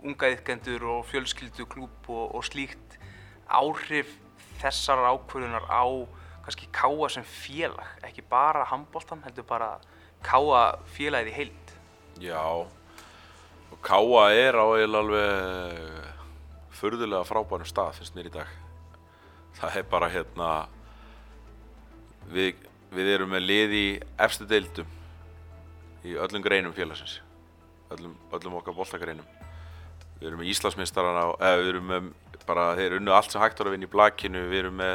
[0.00, 2.96] unga yðkendur og fjölskyldu klúb og, og slíkt
[3.50, 4.12] áhrif
[4.60, 5.84] þessar ákvörðunar á
[6.44, 9.74] kannski káa sem félag, ekki bara handbóltan, heldur bara
[10.24, 11.74] káa félagið í heild.
[12.20, 18.50] Já, og Káa er á eiginlega alveg furðulega frábærum stað, finnst mér í dag.
[19.60, 20.48] Það er bara hérna,
[22.32, 22.60] við,
[22.92, 23.86] við erum með lið í
[24.20, 24.99] efstu deildum
[26.06, 27.20] í öllum greinum félagsins,
[27.94, 29.26] öllum, öllum okkar boltagreinum.
[30.20, 32.10] Við erum með Íslandsmeistarana, eða við erum með
[32.48, 34.94] bara, þeir unnu allt sem hægt var að vinna í blakinu, við erum með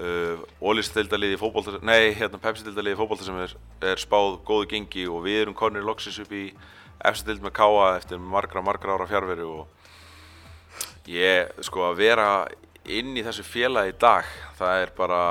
[0.00, 3.54] uh, ólistildaliði í fótbolta, nei, hérna Pepsi-dildaliði í fótbolta sem er,
[3.92, 6.48] er spáð góðu gengi og við erum konir loksins upp í
[7.04, 12.28] efstu dild með Káa eftir margra, margra ára fjárveru og ég, sko, að vera
[12.84, 15.22] inn í þessu félagi í dag, það er bara,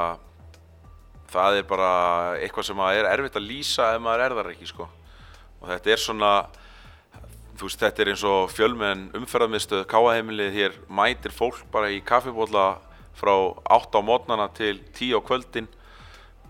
[1.33, 1.91] það er bara
[2.39, 4.89] eitthvað sem er erfitt að lýsa ef maður er þar ekki, sko.
[5.61, 6.31] Og þetta er svona,
[7.57, 12.73] þú veist, þetta er eins og fjölmenn umferðarmiðstöð Káaheimilið, hér mætir fólk bara í kaffibólla
[13.17, 13.33] frá
[13.69, 15.69] 8 á mótnana til 10 á kvöldin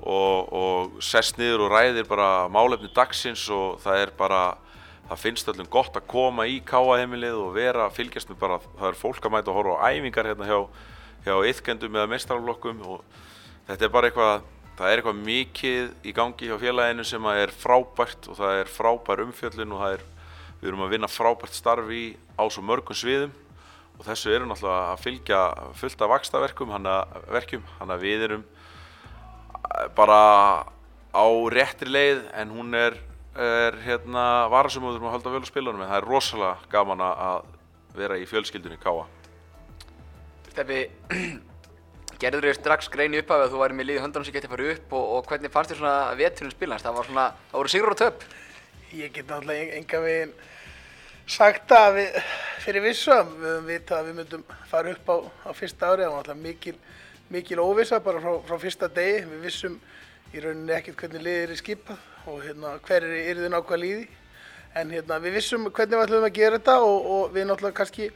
[0.03, 4.41] og, og sest niður og ræðir bara málefni dagsins og það er bara,
[5.09, 8.99] það finnst öllum gott að koma í Káaheimilið og vera, fylgjast með bara, það er
[8.99, 10.59] fólk að mæta og horfa á æfingar hérna hjá,
[11.27, 13.03] hjá yðkendum eða meistaraflokkum og
[13.69, 17.53] þetta er bara eitthvað, það er eitthvað mikið í gangi hjá félaginu sem að er
[17.63, 20.03] frábært og það er frábær umfjöllun og það er,
[20.61, 22.03] við erum að vinna frábært starf í
[22.39, 23.33] á svo mörgum sviðum
[23.99, 25.41] og þessu eru náttúrulega að fylgja
[25.77, 28.45] fullt af vakstaverkum, hann að við erum
[29.95, 30.19] bara
[31.13, 32.97] á réttri leið en hún er,
[33.37, 36.71] er hérna varasum og við þurfum að halda vel á spilunum en það er rosalega
[36.73, 37.51] gaman að-
[37.93, 39.03] vera í fjölskyldunni Káa.
[40.49, 40.79] Steppi,
[42.23, 44.71] gerður þér strax grein upp af að þú væri með liði höndanum sem getið farið
[44.77, 46.83] upp og, og hvernig fannst þér svona veturinn spilans?
[46.85, 48.25] Það var svona, það voru sigur og töp.
[48.93, 50.33] Ég get náttúrulega enga veginn
[51.33, 52.17] sagt að við,
[52.63, 55.15] fyrir vissu að við höfum vitað að við myndum fara upp á,
[55.47, 56.05] á fyrsta ári.
[56.05, 56.75] Það var náttúrulega mikil,
[57.33, 59.23] mikil óvissa bara frá, frá fyrsta degi.
[59.31, 59.79] Við vissum
[60.33, 64.07] í rauninni ekkert hvernig liðið er skipað og hérna, hver er, er þið nákvæða liði.
[64.79, 68.07] En hérna, við vissum hvernig við ætlum að gera þetta og, og við náttúrulega kannski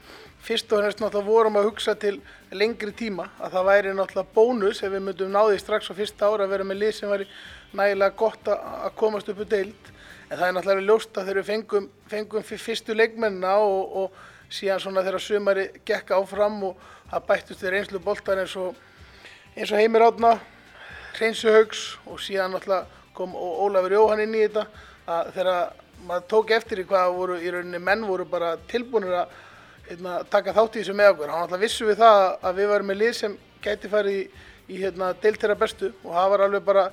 [0.48, 2.16] fyrst og fremst náttúrulega vorum að hugsa til
[2.56, 6.48] lengri tíma að það væri náttúrulega bónus ef við myndum náði strax á fyrsta ára
[6.48, 7.28] að vera með lið sem væri
[7.76, 9.92] nægilega gott að komast upp úr deild.
[10.30, 14.52] En það er náttúrulega ljóst að þegar við fengum, fengum fyr- fyrstu leikmennina og, og
[14.52, 18.76] síðan svona þegar sumari gekk áfram og það bættust við reynslu boltar eins og
[19.58, 20.38] eins og Heimir Átna,
[21.18, 22.86] Hreinsu Haugs og síðan náttúrulega
[23.18, 24.68] kom Ólafur Jóhann inn í þetta
[25.10, 29.36] að þegar maður tók eftir í hvað voru í rauninni menn voru bara tilbúinir að
[29.90, 31.32] hérna, taka þátt í þessu með okkur.
[31.34, 34.24] Hann náttúrulega vissu við það að við varum með lið sem gæti farið í,
[34.68, 36.86] í hérna, deilt þeirra bestu og það var alveg bara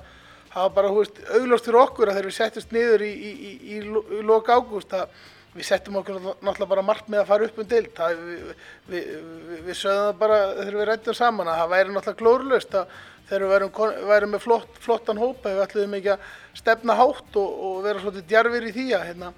[0.55, 3.31] það var bara, hú veist, augljóst fyrir okkur að þegar við settust niður í, í,
[3.31, 5.09] í, í, lo- í loka ágúst að
[5.55, 7.91] við settum okkur náttúrulega bara margt með að fara upp um deild.
[7.95, 8.55] Það, við,
[8.91, 9.11] við,
[9.49, 12.95] við, við sögðum það bara þegar við rættum saman að það væri náttúrulega glórulaust að
[13.25, 13.71] þegar við værum,
[14.11, 16.25] værum með flott, flottan hópa, við ætluðum ekki að
[16.59, 19.31] stefna hátt og, og vera svolítið djarfir í því að hérna,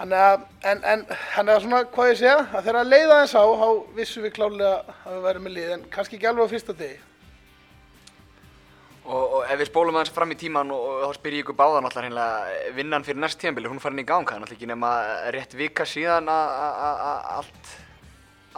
[0.00, 1.02] Þannig að, en, en,
[1.34, 3.66] þannig að svona, hvað ég segja, að þegar að leiða þess á, þá
[3.98, 4.70] vissum við klálega
[5.04, 6.96] að við værum með lið, en kannski ekki alveg á fyrsta degi.
[9.10, 11.56] Og, og ef við spólum aðeins fram í tíman og, og þá spyr ég ykkur
[11.58, 14.70] báðan alltaf hreinlega vinnan fyrir næst tíðanbili, hún farin í gang, það er náttúrulega ekki
[14.70, 14.90] nema
[15.36, 17.70] rétt vika síðan að að- að- að allt,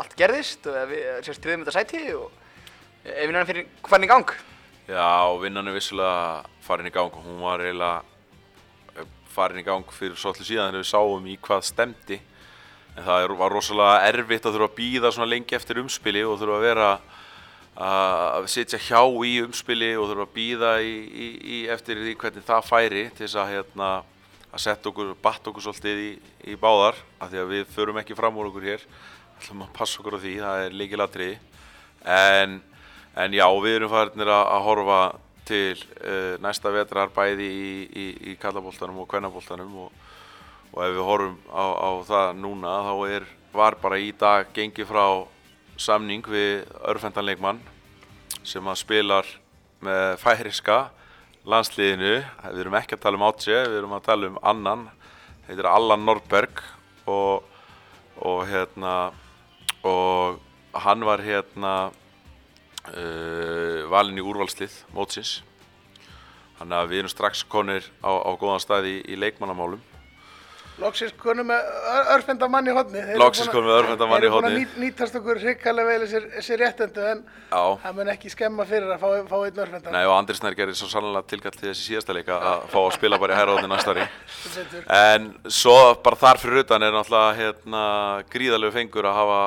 [0.03, 2.31] allt gerðist og ef við sérst triðum þetta sæti og
[3.07, 4.35] ef vinnan fyrir farin í gang.
[4.91, 5.11] Já,
[5.43, 8.03] vinnan er vissulega farin í gang og hún var eiginlega
[9.33, 12.21] farin í gang fyrir svolítið síðan þegar við sáum í hvað stemdi
[12.93, 16.59] en það var rosalega erfitt að þurfa að býða svona lengi eftir umspili og þurfa
[16.59, 16.89] að vera
[17.83, 22.45] að sitja hjá í umspili og þurfa að býða í, í, í eftir því hvernig
[22.45, 23.93] það færi til þess að hérna
[24.53, 26.11] að setja okkur, batta okkur svolítið í,
[26.53, 28.85] í báðar af því að við förum ekki fram úr okkur hér.
[29.39, 31.39] Ætlum að passa okkur á því, það er líkilatriði
[32.05, 32.59] en,
[33.17, 34.99] en já, við erum farinir að, að horfa
[35.49, 39.93] til uh, næsta vetrar bæði í, í, í kallaboltanum og kvennaboltanum og,
[40.73, 44.91] og ef við horfum á, á það núna þá er, var bara í dag gengið
[44.91, 45.07] frá
[45.81, 47.61] samning við örfendanleikmann
[48.47, 49.29] sem að spilar
[49.83, 50.79] með færiska
[51.49, 54.85] landsliðinu, við erum ekki að tala um Átse, við erum að tala um annan,
[55.49, 56.63] heitir Allan Norberg
[57.11, 57.49] og,
[58.23, 58.95] og hérna
[59.83, 60.39] og
[60.85, 61.73] hann var hérna
[62.91, 65.39] uh, valinn í úrvalslið mótsins
[66.59, 69.81] þannig að við erum strax konir á, á góðan stað í, í leikmannamálum
[70.81, 73.01] Loksins konum með ör- örfenda mann í hodni.
[73.03, 73.19] Að-
[73.53, 76.57] konum með örvhentan mann í Þeir eru búin að nýt, nýtast okkur hrikalega vel þessi,
[76.63, 77.21] réttendu, en
[77.53, 79.93] það mun ekki skemma fyrir að fá, fá einn örfendan.
[79.93, 82.97] Nei og Andri Snær gerir svo sannlega tilkall til þessi síðasta leika að fá að
[82.97, 84.09] spila bara í hæra næsta ári
[84.57, 84.89] Betur.
[84.97, 85.29] En
[85.61, 87.85] svo bara þar fyrir utan er náttúrulega hérna,
[88.33, 89.41] gríðalegu fengur að hafa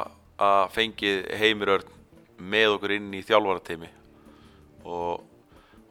[0.45, 1.94] að fengið Heimirörn
[2.37, 3.89] með okkur inn í þjálfarateimi
[4.85, 5.23] og,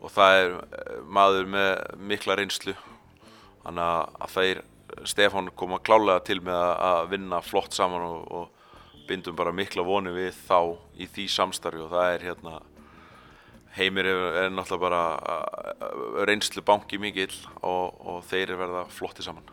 [0.00, 1.72] og það er eh, maður með
[2.12, 2.74] mikla reynslu.
[3.64, 4.62] Þannig að, að þeir
[5.08, 9.84] Stefán koma klálega til með að, að vinna flott saman og, og bindum bara mikla
[9.84, 11.82] voni við þá í því samstarfi.
[11.84, 12.60] Og það er hérna
[13.74, 17.34] Heimir er, er náttúrulega bara uh, reynslu banki mikill
[17.66, 19.48] og, og þeir eru verða flotti saman.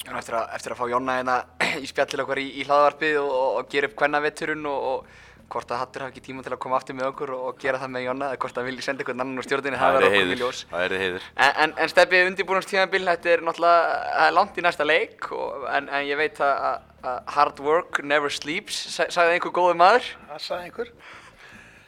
[0.00, 1.36] Eftir að, eftir að fá Jonna hérna
[1.84, 5.72] í spjall til okkar í, í hlaðvarpið og, og, gera upp kvennavetturinn og, og hvort
[5.74, 7.90] að Hattur hafi ekki tíma til að koma aftur með okkur og, og gera það
[7.96, 10.20] með Jonna eða hvort að vilji senda einhvern annan úr stjórninni, það Það verður er
[10.20, 10.60] okkur í ljós.
[10.70, 11.26] Það er heiður.
[11.46, 15.66] En, en, en stefið undirbúinastíðanbíl, þetta er náttúrulega það er langt í næsta leik og,
[15.74, 19.80] en, en ég veit að, að, að hard work never sleeps, sa- sagði einhver góður
[19.82, 20.08] maður.
[20.30, 20.92] Það sagði einhver.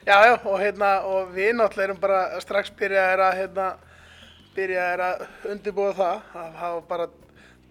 [0.03, 3.67] Já, já, og hérna, og við náttúrulega erum bara strax byrjaðir að, hérna,
[4.57, 6.25] byrjaðir að undirbúa það.
[6.35, 7.07] Það var bara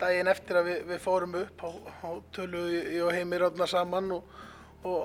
[0.01, 1.69] daginn eftir að við, við fórum upp á,
[2.08, 3.43] á tölu í og heimir
[4.84, 5.02] og,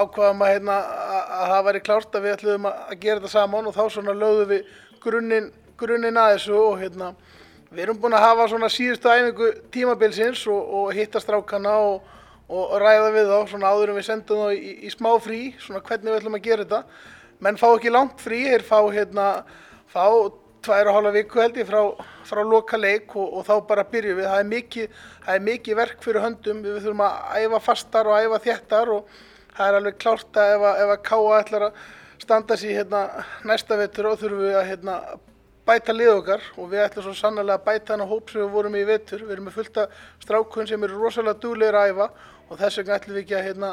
[0.00, 0.76] ákvaðum að, hérna,
[1.16, 4.14] að, að það væri klárt að við ætluðum að gera þetta saman og þá svona
[4.16, 7.10] lögðum við grunninn, grunninn að þessu og hérna,
[7.70, 12.12] við erum búin að hafa svona síðustu æfingu tímabilsins og, og hitta strákana og,
[12.50, 15.82] og ræða við þá svona áður en við sendum þá í, í smá frí svona
[15.84, 17.08] hvernig við ætlum að gera þetta.
[17.40, 19.28] Menn fá ekki langt frí, þeir fá hérna
[19.90, 20.04] fá
[20.64, 21.80] tvær og hálfa viku held ég frá,
[22.28, 25.80] frá loka leik og, og þá bara byrjum við, það er mikið það er mikið
[25.80, 29.18] verk fyrir höndum, við þurfum að æfa fastar og æfa þéttar og
[29.56, 31.82] það er alveg klárt að ef að, að Káa ætlar að
[32.20, 33.02] standa sér hérna
[33.48, 35.00] næsta vetur og þurfum við að hérna
[35.70, 38.76] bæta lið okkar og við ætlum svo sannlega að bæta hana hóp sem við vorum
[38.76, 39.24] í vetur.
[39.24, 39.86] Við erum með fullta
[40.22, 42.08] strákun sem eru rosalega duglegir að æfa
[42.48, 43.70] og þess vegna ætlum við ekki að, hérna,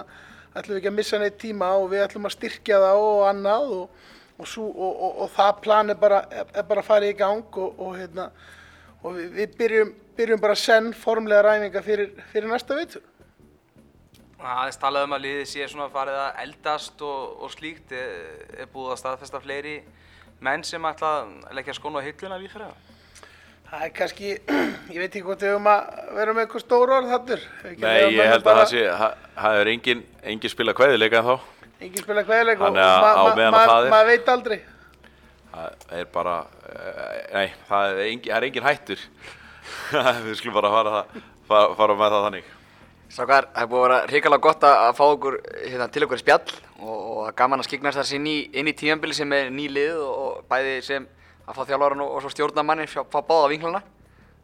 [0.54, 3.74] ætlum við ekki að missa neitt tíma og við ætlum að styrkja það og annað
[3.78, 4.06] og,
[4.38, 7.18] og, sú, og, og, og það plan er bara, er, er bara að fara í
[7.18, 8.30] gang og, og, hérna,
[9.02, 13.06] og við, við byrjum, byrjum bara senn formlega ræninga fyrir, fyrir næsta vetur.
[14.38, 18.70] aðeins talað um að liðið sé svona farið að eldast og, og slíkt er, er
[18.74, 19.80] búið að staðfesta fleiri
[20.46, 22.88] menn sem ætla að leggja skónu á hilluna líf fyrir það
[23.68, 24.30] Það er kannski,
[24.94, 27.42] ég veit ekki hvort við höfum að vera með eitthvað stór orð þattur.
[27.82, 31.57] Nei, ég held að það sé, það það er engin, engin spila kveðileika en þá.
[31.78, 34.58] Engin spila kveðileg og að ma ma ma maður veit aldrei.
[35.58, 36.36] Það er bara,
[36.70, 39.04] uh, nei, það er engin, það er engin hættur.
[40.26, 42.50] Við skulum bara fara, það, fara, fara með það þannig.
[43.14, 46.56] Sákar, það er búið að vera hrikalega gott að fá okkur hérna, til okkur spjall
[46.82, 50.02] og, og gaman að skiknast þess inn í, inn í tímanbili sem er ný lið
[50.02, 51.08] og, og bæði sem
[51.48, 53.84] að fá þjálfaran og, og svo stjórnamannin fá, fá báða vinklana.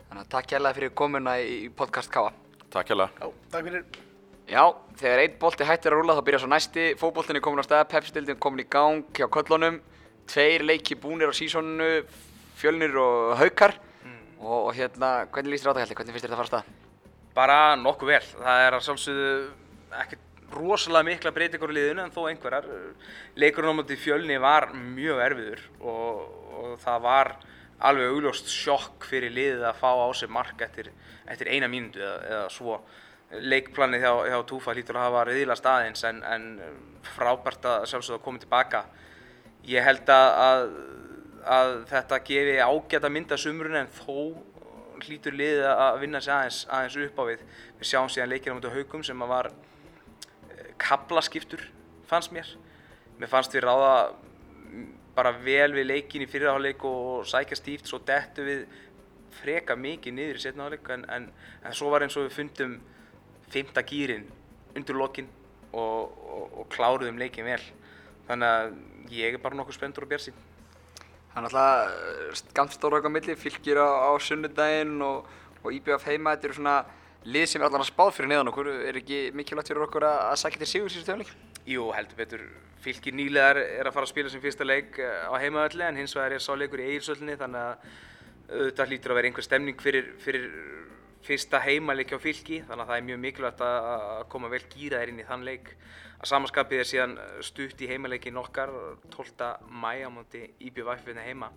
[0.08, 2.32] Þannig að takk kærlega fyrir komuna í, podcast Káa.
[2.72, 4.03] Takk hjá Já, takk fyrir.
[4.49, 4.63] Já,
[4.99, 7.88] þegar einn bolti hættir að rúla þá byrjar svo næsti, fótboltin er komin á stað,
[7.93, 9.79] Pepsi-dildin komin í gang hjá köllunum,
[10.27, 12.03] tveir leiki búnir á sísoninu,
[12.60, 13.77] fjölnir og haukar
[14.43, 16.51] og, og hérna, hvernig líst þér á þetta heldur, hvernig finnst þér þetta að fara
[16.51, 16.99] stað?
[17.34, 18.21] Bara nokkuð vel.
[18.36, 19.32] Það er að sjálfsögðu
[20.03, 22.67] ekkert rosalega mikla breytingur í liðinu en þó einhverjar.
[23.39, 26.19] Leikurinn á móti fjölni var mjög erfiður og,
[26.60, 27.32] og það var
[27.84, 30.91] alveg augljóst sjokk fyrir liðið að fá á sig mark eftir,
[31.25, 32.77] eftir eina mínútu eða, eða svo.
[33.41, 36.48] Leikplanið hjá, hjá Túfa hlýtur að hafa riðila staðins en, en
[37.15, 38.84] frábært að sjálfsögðu að koma tilbaka.
[39.67, 40.65] Ég held að, að,
[41.58, 44.17] að þetta gefi ágæta mynd af sumrun en þó
[45.04, 47.46] hlýtur liðið að vinna sig aðeins, aðeins upp á við.
[47.80, 49.50] Við sjáum síðan leikir á mútið haugum sem að var
[50.84, 51.65] kaplaskiptur,
[52.10, 52.48] fannst mér.
[53.19, 53.96] Mér fannst við ráða
[55.15, 58.63] bara vel við leikin í fyrirháleik og sækja stíft, svo dettu við
[59.34, 61.30] freka mikið niður í setnaháleik en, en,
[61.65, 62.76] en svo var eins og við fundum
[63.54, 64.26] fymta gýrin
[64.78, 65.30] undir lokin
[65.74, 67.62] og, og, og kláruðum leikin vel.
[68.28, 70.36] Þannig að ég er bara nokkuð spenntur og björnsinn.
[71.34, 75.32] Það er náttúrulega skamt stóra okkar milli, fylgir á, á sunnudaginn og,
[75.63, 76.76] og IBF heima, þetta eru svona
[77.24, 80.20] lið sem er allan að spáð fyrir neðan okkur, er ekki mikilvægt fyrir okkur að,
[80.30, 81.34] að sækja til sigur síðustu töfleik?
[81.70, 82.46] Jú, heldur betur.
[82.84, 86.13] Fylgir nýlegar er að fara að spila sem fyrsta leik eh, á heimavalli en hins
[86.18, 87.86] vegar er sá leikur í Egilsöllinni þannig að
[88.54, 90.50] auðvitað hlýtur að vera einhver stemning fyrir, fyrir
[91.24, 95.22] fyrsta heimaleik á fylki þannig að það er mjög mikilvægt að, koma vel gýraðir inn
[95.24, 95.74] í þann leik.
[96.20, 98.72] Að samaskapið er síðan stutt í heimaleikin okkar
[99.12, 99.50] 12.
[99.72, 101.52] mæ á móti IBVF hérna heima.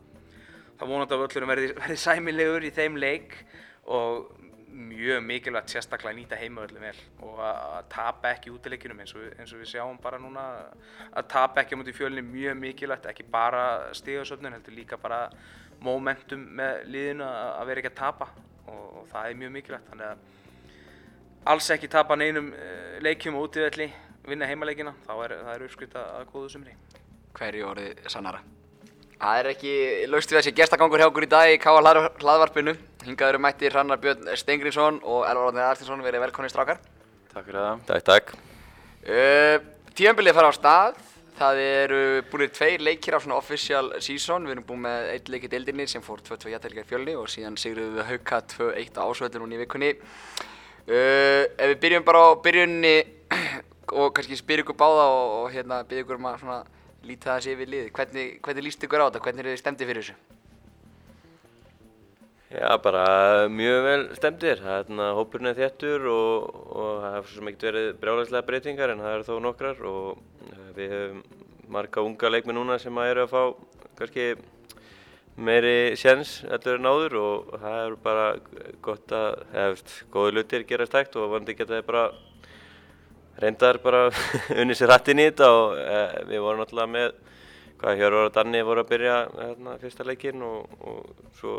[0.77, 3.39] Það vonandi að völlurum verði, verði sæmilegur í þeim leik
[3.87, 4.33] og
[4.77, 9.55] mjög mikilvægt sérstaklega að nýta heimavöllum vel og að tapa ekki útileikinum eins og, eins
[9.55, 10.43] og við sjáum bara núna
[11.17, 15.31] að tapa ekki á mútið fjölni mjög mikilvægt, ekki bara stigasöfnun heldur líka bara
[15.81, 18.29] momentum með liðinu að vera ekki að tapa
[18.67, 20.25] og, og það er mjög mikilvægt þannig að
[21.53, 23.89] alls ekki tapa neinum eh, leikjum og útivelli
[24.27, 26.77] vinna heimaleikina, þá er það er uppskritt að góðu sumri.
[27.37, 28.43] Hverju orðið sannara?
[29.17, 29.75] Það er ekki
[30.11, 32.75] laust við þessi gestagangur hjá okkur í dag í Káa hlaðvarpinu.
[33.07, 36.83] Hingað eru mættir Hrannar Björn Stengriðsson og Elvar Árni Artinsson, verið velkonni strákar.
[37.33, 37.85] Takk fyrir það.
[37.89, 38.35] Takk, takk.
[39.07, 39.57] Uh,
[39.97, 40.99] Tíðanbilið fara á stað.
[41.37, 41.97] Það eru
[42.31, 44.47] búinir tveir leikir á svona official season.
[44.49, 47.29] Við erum búin með eitt leik í deildinni sem fór 2-2 jættelgar í fjölni og
[47.29, 49.91] síðan sigruðum við Hauka 2-1 á ásvöldu núna í vikunni.
[50.87, 52.95] Uh, ef við byrjum bara á byrjunni
[54.01, 56.59] og kannski spyrjum ykkur báða og, og hérna byrjum ykkur um að svona
[57.05, 57.93] líta það sér við liðið.
[58.01, 59.25] Hvernig, hvernig líst ykkur á þetta?
[59.27, 60.46] Hvernig eru þið stemdi fyrir þessu?
[62.47, 64.61] Já, bara mjög vel stemdir.
[65.19, 69.15] Hópurinn er þéttur og, og það hefur svo sem ekkert verið brjálæslega breytingar en það
[69.17, 70.21] eru þó nokkrar og
[70.53, 71.25] eh, við höfum
[71.75, 73.43] marga unga leikmenn núna sem að eru að fá
[73.99, 74.27] kannski
[75.37, 78.27] meiri sjens heldur en áður og það er bara
[78.87, 82.05] gott að, eða veist, góði lutir gerast hægt og vandi geta þið bara
[83.43, 84.05] reyndar bara
[84.61, 85.99] unni sér hattinn í þetta og e,
[86.31, 87.19] við vorum náttúrulega með
[87.83, 91.59] hvað Hjörvar og Danni voru að byrja hérna, fyrsta leikinn og, og svo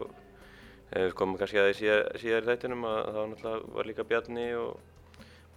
[0.92, 4.78] við komum kannski að því síðar, síðar í þættunum að náttúrulega var líka Bjarni og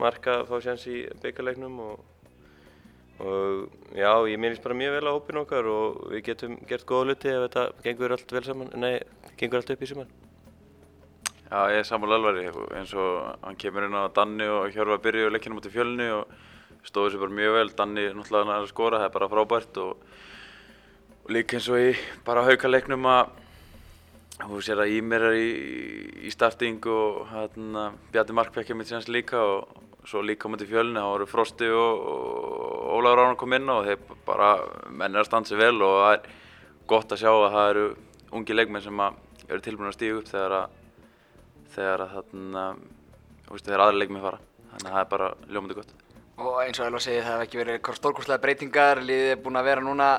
[0.01, 2.01] Marka að fá sjans í byggarleiknum og,
[3.21, 7.11] og já, ég minnist bara mjög vel á hópin okkar og við getum gert góða
[7.11, 8.95] hluti ef þetta gengur allt vel saman, nei,
[9.37, 10.11] gengur allt upp í suman.
[11.51, 12.47] Já, ég er sammála alvari
[12.79, 16.35] eins og hann kemur inn á Danni og Hjörvar byrjuðu leikina mútið fjölni og
[16.87, 17.71] stóðu sér bara mjög vel.
[17.77, 20.05] Danni náttúrulega hann er að skora, það er bara frábært og,
[21.27, 21.90] og líka eins og í
[22.25, 23.35] bara hauka leiknum að
[24.46, 25.53] þú sér að Ímir er í,
[26.26, 30.96] í starting og hérna Bjarni Mark fekk mitt síðans líka og svo líka mútið fjölni,
[30.96, 34.52] þá voru Frosti og, og Ólafur Ránar kom inn og þeir bara
[34.88, 36.29] menn er að standa sig vel og það er
[36.90, 37.87] gott að sjá að það eru
[38.38, 40.79] ungi leikmenn sem eru tilbúin að stíga upp þegar að
[41.75, 42.65] þegar að þarna,
[43.46, 44.40] þú veist, þegar aðri leikmið fara.
[44.71, 45.94] Þannig að það er bara ljómandi gott.
[46.40, 49.69] Og eins og Elvar segir, það hef ekki verið stórkostlega breytingar, liðið er búin að
[49.69, 50.10] vera núna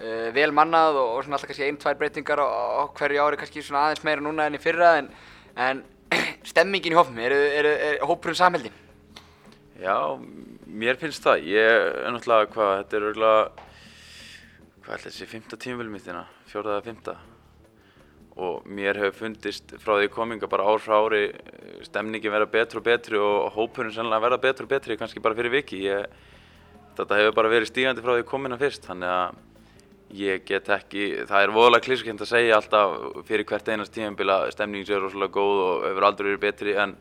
[0.00, 3.38] uh, vel mannað og, og svona alltaf kannski ein, tvær breytingar á, á hverju ári,
[3.40, 5.12] kannski svona aðeins meira núna enn í fyrra, en,
[5.54, 5.84] en
[6.50, 8.84] stemmingin í hófnum, er, er, er hópurinn samheldin?
[9.78, 9.96] Já,
[10.66, 11.44] mér finnst það.
[11.52, 13.66] Ég er náttúrulega, hvað, þetta er örgulega,
[14.84, 17.18] hvað ætla þessi, fymta tímafélum mitt hérna, fjóraða eða fymta.
[18.38, 22.78] og mér hefur fundist frá því kominga bara ár frá ári eh, stemningin verða betri
[22.78, 26.06] og betri og hópurinn sannlega verða betri og betri kannski bara fyrir viki ég,
[26.94, 29.40] þetta hefur bara verið stígandi frá því komina fyrst þannig að
[30.16, 34.50] ég get ekki, það er voðalega klískjönd að segja alltaf fyrir hvert einast tímanbíl að
[34.54, 36.94] stemningin sé rosalega góð og hefur aldrei verið betri en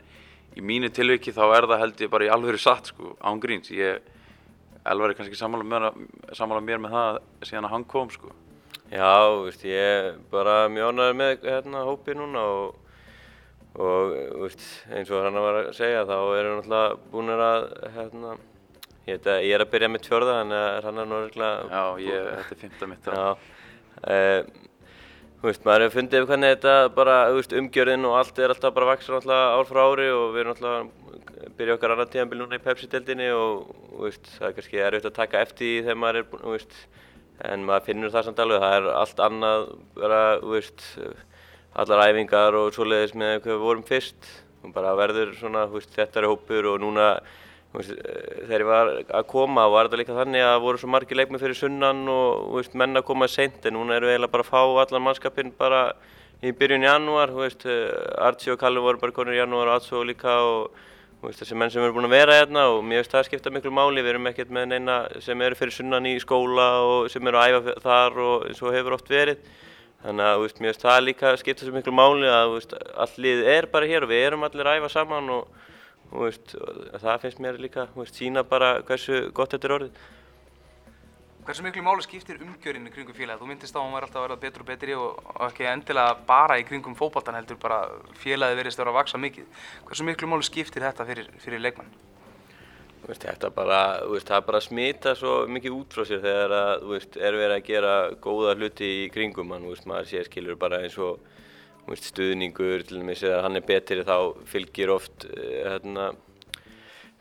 [0.57, 3.71] í mínu tilviki þá er það held ég bara í alvöru satt sko, án gríns.
[3.71, 4.01] Ég,
[4.87, 8.33] Elvar er kannski sammála mér með það síðan að hann kom sko.
[8.87, 12.77] Já, veist, ég er bara ánægður með hérna hópi núna og,
[13.75, 14.13] og
[14.45, 18.37] veist, eins og hann var að segja þá erum við náttúrulega búin að hérna,
[19.07, 20.53] ég, að, ég er að byrja mitt fjörða en
[20.85, 23.13] hann er náttúrulega Já, ég, þetta er fymta mitt þá.
[23.17, 23.27] Já,
[24.13, 24.67] e,
[25.37, 28.77] þú veist, maður hefur fundið hvernig þetta bara, þú veist, umgjörðin og allt er alltaf
[28.77, 30.79] bara vaksar náttúrulega ár frá ári og við erum náttúrulega
[31.47, 35.09] að byrja okkar annar tíðanbíl núna í Pepsi-deldinni og, þú veist, það er kannski erfitt
[35.09, 36.77] að taka eftir því þegar maður er, þú veist,
[37.47, 39.65] en maður finnur það samt alveg, það er allt annað
[39.97, 40.85] bara, þú veist,
[41.77, 44.29] allar æfingar og svoleiðis með hvað við vorum fyrst.
[44.65, 47.11] Og bara verður svona, þú veist, þetta er hópur og núna,
[47.78, 47.93] veist,
[48.47, 51.59] þegar ég var að koma var þetta líka þannig að voru svo margir leikmið fyrir
[51.61, 54.84] sunnan og, veist, menn að koma seint en núna erum við eiginlega bara að fá
[54.84, 55.82] allan mannskapinn bara
[56.43, 57.65] í byrjun janúar, þú veist,
[58.21, 60.84] Archie og Callum voru bara konur í janúar og Atso líka og
[61.17, 63.51] Veist, þessi menn sem eru búin að vera hérna og mér finnst það að skipta
[63.55, 67.25] miklu máli, við erum ekkert með neina sem eru fyrir sunnan í skóla og sem
[67.25, 69.39] eru að æfa þar og eins og hefur oft verið.
[70.03, 73.41] Þannig að veist, mér finnst það líka skipta svo miklu máli að veist, all lið
[73.55, 75.65] er bara hér og við erum allir að æfa saman og,
[76.11, 80.05] og það finnst mér líka sína bara hversu gott þetta er orðið.
[81.47, 83.39] Hversu miklu máli skiptir umgjörinn í kringum félagið?
[83.39, 86.17] Þú myndist á að hann var alltaf að verða betur og betri og, ekki endilega
[86.27, 87.77] bara í kringum fókbaltan heldur bara
[88.19, 89.45] félagið verðist að vera að vaksa mikið.
[89.87, 91.93] Hversu miklu máli skiptir þetta fyrir, fyrir leikmann?
[93.07, 93.79] Veist, þetta bara,
[94.11, 97.67] veist, það bara smita svo mikið út frá sér þegar að, veist, er verið að
[97.69, 97.95] gera
[98.27, 101.21] góða hluti í kringum hann, maður sé skilur bara eins og
[101.95, 104.17] stuðningur, til dæmis eða hann er betri þá
[104.49, 106.11] fylgir oft hérna,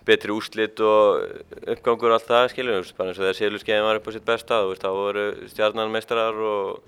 [0.06, 1.22] betri úrslit og
[1.66, 4.26] uppgangur og allt það skiljum við, bara eins og þegar Silurskeiðin var upp á sitt
[4.26, 6.82] besta, veist, þá voru stjarnanmeistarar og,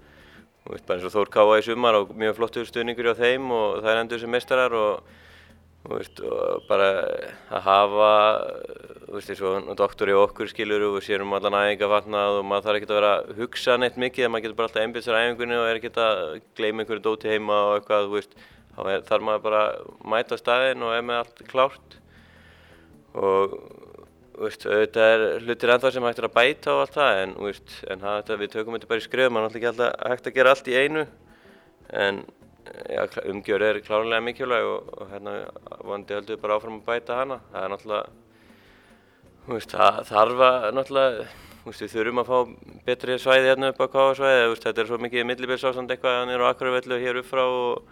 [0.69, 3.81] veist, bara eins og Þór Káa í sumar og mjög flottur stuðningur á þeim og
[3.83, 5.17] það er endur sem meistarar og,
[5.89, 6.21] veist,
[6.69, 6.89] bara
[7.49, 8.11] að hafa,
[9.15, 12.67] veist, eins og doktor í okkur skiljur og við séum allan æfinga vatnað og maður
[12.67, 15.59] þarf ekki að vera að hugsa neitt mikið, maður getur bara alltaf einbjöðs á æfingunni
[15.59, 16.23] og er ekki að
[16.59, 18.39] gleyma einhverju dóti heima og eitthvað, veist,
[18.75, 18.81] þá
[19.11, 21.99] þarf maður bara að mæta staðinn og er með allt klárt.
[23.19, 23.57] Og
[24.39, 27.33] auðvitað er hlutir ennþá sem hægt er að bæta og allt það en,
[27.95, 30.37] en það, við tökum þetta bara í skröðum, maður er alltaf ekki alltaf hægt að
[30.37, 31.07] gera allt í einu
[31.99, 32.21] en
[32.93, 35.37] ja, umgjör er klárlega mikilvæg og, og hérna
[35.83, 37.41] vonandi höldum við bara áfram að bæta hana.
[37.53, 38.07] Það er náttúrulega
[39.49, 41.29] veist, það þarf að náttúrulega
[41.65, 42.39] veist, við þurfum að fá
[42.89, 46.51] betri svæði hérna upp á káasvæði þetta er svo mikið millibilsástand eitthvað hann er á
[46.51, 47.89] Akurvellu hér upp frá og,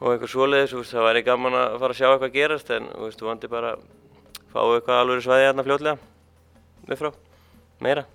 [0.00, 3.76] og eitthvað svoleiðis, það væri gaman að fara að sjá eitthvað gerast en vonandi bara
[4.56, 5.96] við eitthvað alveg svæði hérna fljótlega
[6.86, 7.12] við frá,
[7.82, 8.06] meira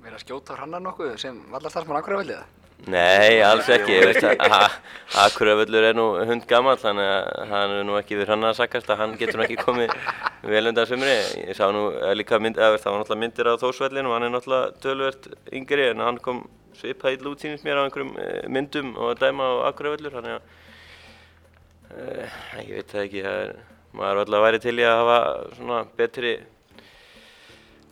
[0.00, 2.59] Verða að skjóta hrannar nokkuð sem vallar þar sem hann akkur að velja það?
[2.88, 4.76] Nei, alls ekki, ég veist að
[5.20, 8.88] Akuravöllur er nú hund gammal þannig að hann er nú ekki við hrannar að sakast
[8.88, 9.92] að hann getur nú ekki komið
[10.48, 14.16] vel undan sömri ég sá nú líka mynd, það var náttúrulega myndir á Þórsvellinu og
[14.16, 15.28] hann er náttúrulega tölvert
[15.60, 16.44] yngri en hann kom
[16.78, 18.14] svipað í lútsýnist mér á einhverjum
[18.54, 20.42] myndum og dæma á Akuravöllur þannig að
[21.98, 23.52] uh, ég veit það ekki, er
[23.92, 25.20] maður alltaf væri til í að hafa
[25.58, 26.32] svona betri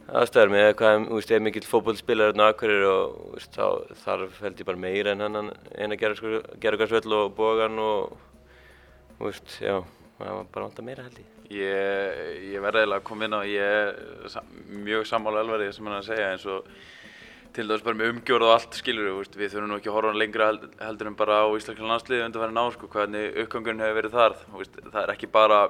[0.09, 4.61] aðstæður með hvað, þú veist, ef mikill fókbólspilar er nákvæmur og veist, þá þarf held
[4.63, 8.15] ég bara meira en hann eina gerðugarsvöll og bógan og,
[9.19, 9.75] þú veist, já,
[10.19, 11.35] það var bara alltaf meira held ég.
[11.49, 14.39] Ég, ég verði eiginlega að koma inn á, ég er
[14.85, 16.71] mjög sammála alverðið sem hann að segja eins og
[17.57, 20.21] til dæmis bara með umgjörð og allt skilur við, við þurfum nú ekki að horfa
[20.21, 20.49] lengra
[20.85, 24.37] heldur en bara á Íslandslega landsliði undan verið ná, sko, hvernig uppgangurinn hefur verið þar,
[24.53, 25.61] veist, það er ekki bara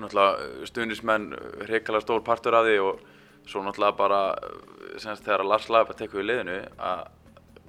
[0.00, 1.28] náttúrulega stuðnismenn
[1.68, 3.04] hreikalega stór partur af því og
[3.48, 4.20] svo náttúrulega bara
[5.00, 7.02] semst þegar Lars Lager tekur við liðinu að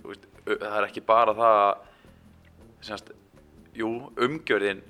[0.05, 1.83] veist, það er ekki bara það að
[2.81, 3.11] semst,
[3.77, 3.91] jú,
[4.21, 4.81] umgjörðin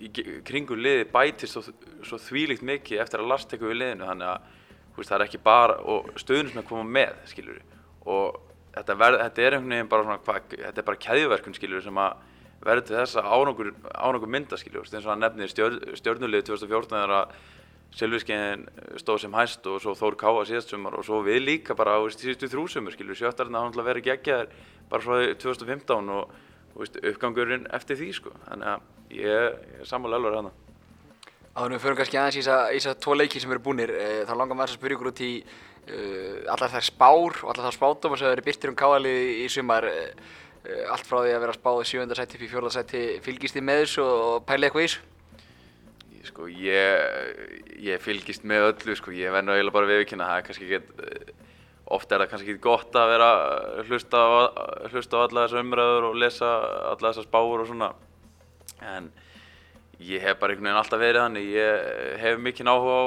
[0.00, 0.10] í
[0.46, 1.64] kringu liði bætist svo,
[2.06, 4.48] svo þvílíkt mikið eftir að Lars tekur við liðinu þannig að
[4.96, 7.60] veist, það er ekki bara, og stuðnismenn koma með, skiljur
[8.08, 8.40] og
[8.74, 12.00] þetta, verð, þetta er einhvern veginn bara svona, hva, þetta er bara keðjuverkun, skiljur sem
[12.00, 12.26] að
[12.60, 17.14] verður til þess að árangur mynda skiljur, eins og hann nefnir stjórn, stjórnulið 2014 þegar
[17.16, 17.38] að
[17.96, 18.66] Silvískeiðin
[19.02, 22.00] stóð sem hæst og svo Þór Káa síðast sumar og svo við líka bara á
[22.14, 24.52] síðustu þrjúsumur skiljur, sjöttarinn að hann verið geggjaðir
[24.90, 26.34] bara frá 2015 og,
[26.74, 30.52] og veist, uppgangurinn eftir því sko, þannig að ég, ég er sammála alveg hana.
[31.50, 34.36] Áður við förum kannski aðeins í þess að tvo leiki sem eru búnir, e, þá
[34.38, 38.14] langar maður að spyrja ykkur út í uh, allar þær spár og allar þær spátum
[38.14, 39.90] sem eru byrtir um káalið í sumar.
[39.90, 44.02] E, Eh, Allt frá því að vera spáð í fjórða sæti fylgist þið með þessu
[44.04, 45.06] og pælið eitthvað í þessu?
[46.20, 47.38] Sko, ég,
[47.80, 51.38] ég fylgist með öllu, sko, ég verð nú eiginlega bara viðkynna, það er kannski ekki,
[51.96, 53.30] oft er það kannski ekki gott að vera
[53.88, 54.28] hlusta á,
[54.92, 56.52] hlusta á alla þessar umræður og lesa
[56.90, 57.88] alla þessar spáur og svona,
[58.84, 59.08] en
[60.04, 63.04] ég hef bara einhvern veginn alltaf verið þannig, ég hef mikinn áhuga á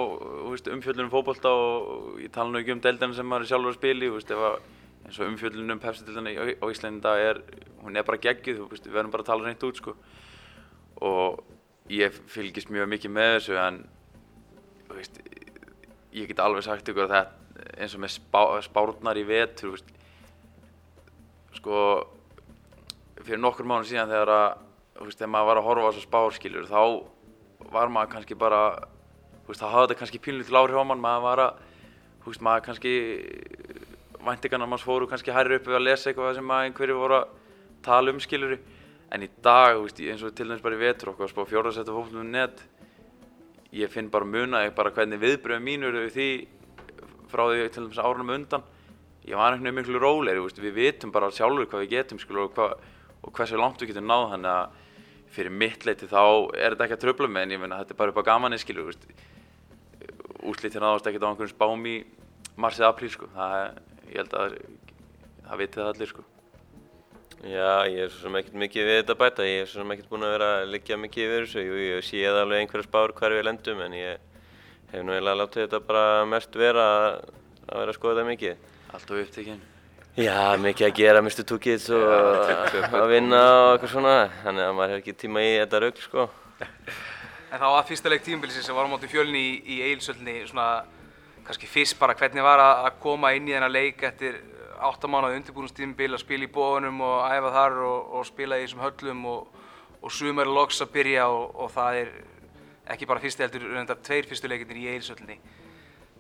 [0.50, 3.80] veist, umfjöllunum fótbolta og ég tala nú ekki um deildina sem maður er sjálfur að
[3.80, 4.60] spila í, veist, að
[5.04, 7.46] eins og umfjöllunum Pepsi-deildina á, Íslandi í dag er,
[7.86, 9.96] hún er bara geggjuð, þú veist, við verðum bara að tala reynd út, sko,
[11.04, 11.44] og
[11.92, 13.80] ég fylgist mjög mikið með þessu en
[14.94, 15.20] veist,
[16.14, 17.42] ég get alveg sagt ykkur að þetta
[17.78, 19.90] eins og með spá, spárnar í vetur veist,
[21.58, 21.80] sko
[23.24, 24.48] fyrir nokkur mánu síðan þegar að
[25.04, 26.82] veist, þegar maður var að horfa á þessu spárskilur þá
[27.74, 28.64] var maður kannski bara
[29.48, 31.64] þá hafði þetta kannski pínlítið til áhrif á mann maður var að,
[32.40, 32.94] maður kannski
[34.24, 37.34] væntingarnar manns fóru kannski hærri upp við að lesa eitthvað sem að einhverju voru að
[37.84, 38.60] tala um skiluru
[39.14, 41.94] en í dag, veist, eins og til dæmis bara í vetur okkur að spá fjórðarsættu
[41.94, 42.64] fólknum net
[43.74, 46.30] ég finn bara muna ég bara hvernig viðbröðum mín eru því
[47.30, 48.66] frá því til dæmis árunum undan.
[49.24, 52.20] Ég var einhvern veginn miklu rólegri, þú veist, við vitum bara sjálfur hvað við getum
[52.20, 52.74] skilur, og, hvað,
[53.24, 54.82] og hversu langt við getum náð þannig að
[55.34, 56.24] fyrir mitt leiti þá
[56.58, 58.60] er þetta ekki að tröfla með en ég meina þetta er bara upp á gamanni
[60.44, 61.96] útlítið náðast ekkert á einhverjum spám í
[62.60, 63.56] marsið apríl sko, það
[64.12, 64.56] ég held að
[65.48, 66.26] það vitið allir sko
[67.44, 69.90] Já, ég er svo sem ekkert mikið við þetta að bæta, ég er svo sem
[69.92, 73.12] ekkert búinn að vera að liggja mikið yfir þessu, jú, ég séð alveg einhverja spár
[73.18, 74.22] hvar við lendum en ég
[74.94, 77.20] hef nú eiginlega látið þetta bara mest vera að
[77.68, 78.72] vera að skoða þetta mikið.
[78.94, 79.62] alltaf upptekinn
[80.14, 81.22] Já, mikið að gera.
[81.44, 85.54] Two Kids og að vinna og eitthvað svona, þannig að maður hefur ekki tíma í
[85.58, 86.26] þetta raugl, sko.
[87.50, 90.86] En þá að fyrsta leik tímabilisins sem var á móti fjölni í, í Eilsölni, svona
[91.44, 94.38] kannski fyrst bara hvernig var að, að koma inn í þennan leik eftir
[94.90, 99.26] áttamánaði undirbúinstímabil að spila í bóðunum og æfa þar og, og spila í þessum höllum
[99.32, 99.60] og,
[100.04, 102.14] og sumar loks að byrja og, og það er
[102.94, 105.38] ekki bara fyrsti heldur, reyndar tveir fyrstu leikindir í Eilsölni.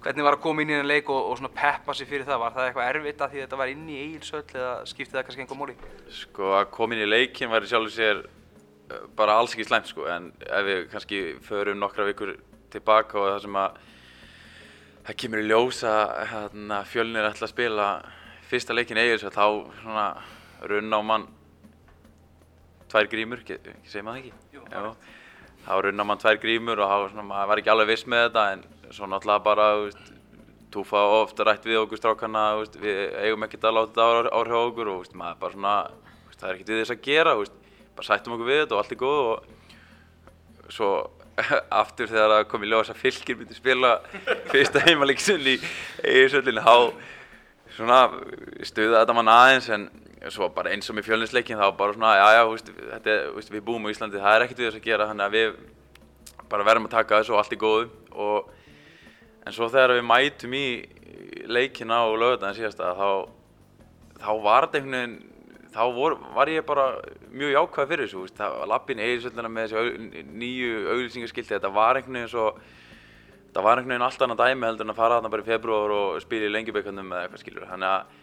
[0.04, 2.42] Hvernig var að koma inn í þennan leik og, svona peppa sig fyrir það?
[2.42, 5.44] Var það eitthvað erfitt að því þetta var inn í Eilsöll eða skipti það kannski
[5.46, 5.76] einhver móli?
[6.18, 10.08] Sko að koma inn í leikinn væri sjálfur sér uh, bara alls ekki slæmt sko
[10.12, 12.36] en ef við kannski förum nokkra vikur
[12.74, 13.80] tilbaka og það sem að
[15.08, 17.88] það kemur í ljós að hérna, fjölnir ætla að spila
[18.54, 19.46] fyrsta leikinn eigin þá
[19.82, 20.08] svona
[20.70, 21.28] runna á mann
[22.94, 24.34] tvær grímur, segir maður ekki?
[24.54, 24.92] Jú, Já,
[25.66, 28.44] þá runna mann tvær grímur og þá svona, maður var ekki alveg viss með þetta
[28.54, 29.70] en svo náttúrulega bara,
[30.74, 34.62] túfa ofta rætt við okkur strákana, veist, við eigum ekkert að láta þetta áhrif á
[34.62, 35.74] okkur og veist, maður bara svona,
[36.28, 37.36] veist, það er ekkert við þess að gera,
[37.98, 40.92] bara sættum okkur við þetta og allt er góð og svo
[41.82, 43.96] aftur þegar það kom í ljós að fylgir myndi spila
[44.54, 45.58] fyrsta heimaleiksinn í
[46.06, 46.76] eiginsöllinu, þá
[47.74, 48.00] svona
[48.66, 49.90] stuða þetta mann aðeins en
[50.32, 53.52] svo bara eins og með fjölninsleikin þá bara svona, já já, veist, þetta, er, veist,
[53.52, 55.56] við búum á Íslandi, það er ekkert við þess að gera, þannig að við
[56.54, 57.90] bara verðum að taka þessu og allt í góðu.
[58.14, 58.52] Og
[59.44, 60.68] en svo þegar við mætum í
[61.52, 63.10] leikina og lögðan síðasta þá,
[64.22, 65.18] þá var þetta einhvern veginn
[65.74, 66.86] þá vor, var ég bara
[67.34, 71.74] mjög jákvæð fyrir þessu, veist, það var lappin eiginsöllina með þessi au, nýju auglýsingaskilti, þetta
[71.74, 72.48] var einhvern veginn svo
[73.54, 75.92] þetta var einhvern veginn allt annað dæmi heldur en að fara þarna bara í februar
[75.94, 78.22] og spila í lengjubökkandum eða eitthvað skilur, þannig að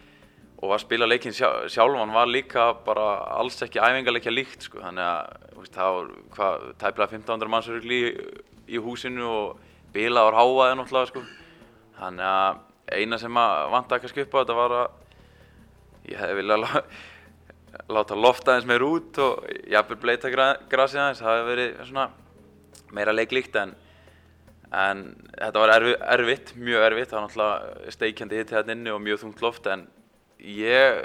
[0.61, 3.05] og að spila leikinn sjá, sjálfan var líka bara
[3.39, 8.11] alls ekki æfingarleikja líkt sko, þannig að það var hvað, tæplega 1500 manns örugli í,
[8.75, 9.63] í húsinu og
[9.95, 11.23] bilaður háaði náttúrulega sko,
[12.01, 16.65] þannig að eina sem að vantaði kannski upp á þetta var að ég hefði viljað
[16.67, 16.71] lá,
[17.97, 22.11] láta lofta aðeins meir út og jafnvel bleita gra, grasið aðeins, það hefði verið svona
[22.99, 23.79] meira leiklíkt en
[24.71, 25.03] en
[25.35, 29.25] þetta var erfi, erfitt, mjög erfitt, það var náttúrulega steikjandi hitt hérna inni og mjög
[29.25, 29.89] þungt loft en
[30.39, 31.03] ég,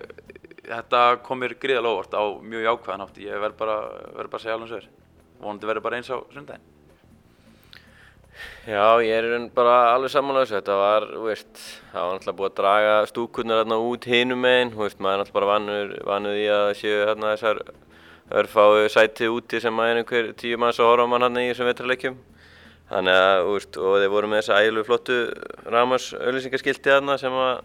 [0.68, 3.82] þetta kom mér gríðalega óvart á mjög jákvæðan átt, ég verð bara,
[4.14, 4.88] verð bara að segja alveg sér,
[5.42, 6.72] vonandi verður bara eins á sundaginn.
[8.68, 11.60] Já, ég er bara alveg samanlega þessu, þetta var, þú veist,
[11.94, 15.22] það var náttúrulega búið að draga stúkurnar hérna út hinum meginn, þú veist, maður er
[15.22, 17.62] náttúrulega bara vanur, vanur í að séu hérna þessar
[18.42, 21.52] örfáu sæti úti sem að er einhver tíu manns að horfa á mann hérna í
[21.52, 22.18] þessum vetraleikjum.
[22.90, 25.16] Þannig að, veist, og þeir voru með þessa ægilu flottu
[25.74, 27.64] Ramos auðlýsingaskilti hérna sem að,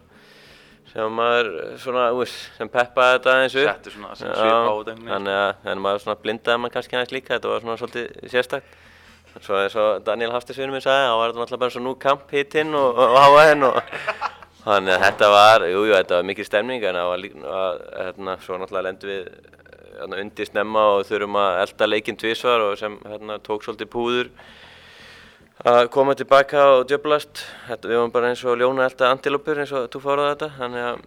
[0.94, 1.50] sem maður
[1.82, 3.68] svona, veist, sem peppaði þetta aðeins upp.
[3.68, 5.10] Settu svona sem svip á þetta einhvern veginn.
[5.12, 8.78] Þannig að, maður svona blindaði maður kannski aðeins líka, þetta var svona svolítið sérstakt.
[9.38, 12.32] Svo eins og Daniel Haftisvinur minn sagði, þá var þetta náttúrulega bara svo nú kamp
[12.34, 13.76] hittinn og, og háaðinn og
[14.64, 17.84] þannig að þetta var, jú, jú, þetta var mikil stemning en það var líka, að,
[17.94, 19.28] hérna, svo náttúrulega lendum við
[20.00, 24.32] hérna, undir snemma og þurfum að elda leikinn tvísvar og sem hérna, tók svolítið púður
[25.68, 27.44] að koma tilbaka og djöblast.
[27.68, 31.02] Við varum bara eins og ljóna elda antilopur eins og þú fóruð þetta, þannig að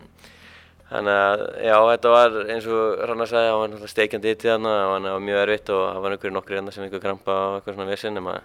[0.94, 4.74] Þannig að, já, þetta var eins og Rannar sagði, það var náttúrulega steikjandi hitti þarna
[4.84, 7.56] og hann var mjög erfitt og það var einhverju nokkri hérna sem einhver krampa og
[7.58, 8.36] eitthvað svona vissin nema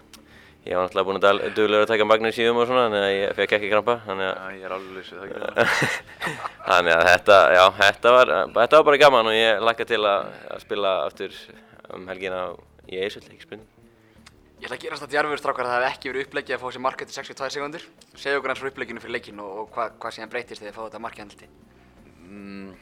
[0.65, 3.55] ég var náttúrulega búinn að duglega að taka magnesíum og svona þannig að ég fekk
[3.59, 5.27] ekki krampa þannig að, Já, ég er alveg lausið, það
[5.67, 6.35] ekki
[6.71, 10.31] þannig að þetta, já, þetta var, þetta var bara gaman og ég lakka til að,
[10.49, 11.41] að spila aftur
[11.93, 12.47] um helgina
[12.89, 13.78] í Eisull, ekki spurning.
[14.59, 16.71] Ég ætla að gerast þetta djarfur strákar að það hef ekki verið upplegið að fá
[16.75, 17.83] sér mark eftir 62 sekundur.
[18.19, 20.79] Segðu okkur eins frá uppleginu fyrir leikinn og, og hvað hva síðan breytist þegar þið
[20.79, 21.47] fáðu þetta mark í handliti.
[22.25, 22.73] Mm,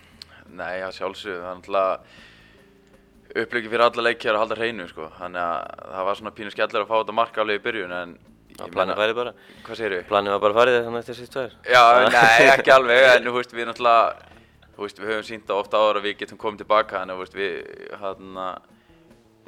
[0.57, 5.09] nei, að sjálfsögðu, það er náttúrulega upplöki fyrir alla leikjar að halda hreinu, sko.
[5.19, 8.15] Þannig að það var svona pínu skellur að fá þetta mark alveg í byrjun, en
[8.57, 9.35] Já, planið farið bara.
[9.67, 10.01] Hvað segir við?
[10.09, 11.53] Planið var bara farið þannig eftir síst tvær.
[11.61, 14.33] Já, nei, ekki alveg, en þú veist, við náttúrulega,
[14.73, 17.21] þú veist, við höfum sínt það ofta áður að við getum komið tilbaka, að, þú
[17.21, 17.53] veist, við,
[18.01, 18.41] hann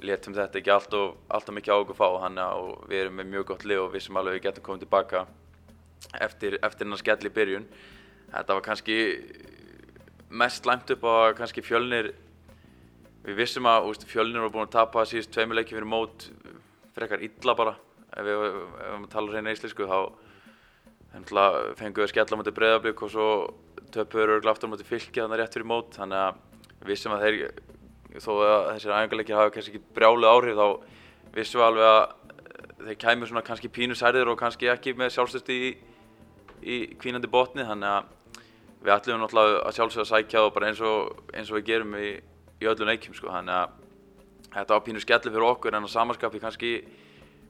[0.05, 3.45] letum þetta ekki alltaf, alltaf mikið á okkur fá, hann og við erum með mjög
[3.51, 5.25] gott lið og vissum alveg að við getum komið tilbaka
[6.25, 7.67] eftir, eftir hennar skell í byrjun.
[8.29, 8.97] Þetta var kannski
[10.29, 12.11] mest slæmt upp á að kannski fjölnir,
[13.25, 16.29] við vissum að, veist, fjölnir var búin að tapa síðust tveimur leikið fyrir mót
[16.95, 17.75] frekar illa bara,
[18.13, 19.99] ef við, ef við tala reyna íslensku, þá
[21.79, 23.27] fengum við skella mútið breyðablík og svo
[23.93, 26.41] töpuður örgla aftur mútið fylki þannig rétt fyrir mót þannig að
[26.79, 27.37] við vissum að þeir,
[28.17, 30.67] þó að þessir æfingarleikir hafa kannski ekki brjálu áhrif þá
[31.35, 31.99] vissum við alveg að
[32.79, 35.59] þeir kæmur svona kannski pínu særðir og kannski ekki með sjálfstöðst í,
[36.63, 37.65] í kvínandi botni.
[37.67, 38.15] Þannig að
[38.79, 41.97] við ætlum náttúrulega að sjálfsögða að sækja það bara eins og, eins og við gerum
[41.99, 42.09] í,
[42.63, 43.33] í öllum leikjum sko.
[43.33, 43.77] Þannig að
[44.55, 46.73] þetta var pínu skellu fyrir okkur en á samanskapi kannski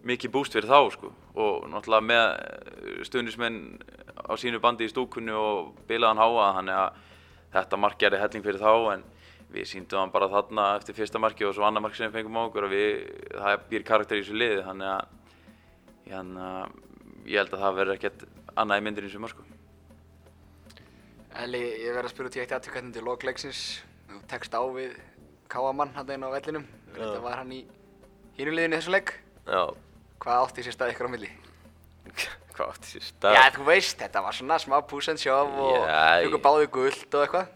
[0.10, 1.14] mikið búst fyrir þá sko.
[1.38, 3.62] Og náttúrulega með stundismenn
[4.20, 7.00] á sínu bandi í stúkunni og bilaðan háa þannig að
[7.54, 9.08] þetta mark gerði helling fyrir þá en
[9.54, 12.38] við síndum hann bara þarna eftir fyrsta marki og svo annar mark sem við fengum
[12.38, 12.90] á okkur og við,
[13.34, 15.16] það býr karakter í þessu liði þannig að
[16.10, 16.50] hérna,
[17.26, 18.26] ég held að það verður ekkert
[18.56, 19.46] annað í myndinni sem sko.
[21.40, 23.60] Eli, ég verði að spyrja út í eitt aðtökkarnir til lokleiksins.
[24.10, 24.96] Þú tekst á við
[25.50, 26.66] Káamann hann einn á vellinum.
[26.96, 27.62] Þetta var hann í
[28.40, 29.14] hínuliðinu í þessu leik.
[29.46, 29.62] Já,
[30.20, 31.30] Hvað átti sér stað ykkur á milli?
[32.58, 33.38] hvað átti sér stað?
[33.38, 34.76] Já, þú veist, þetta var svona smá
[35.22, 35.86] shove og
[36.26, 37.54] ykkur báði gullt og eitthvað.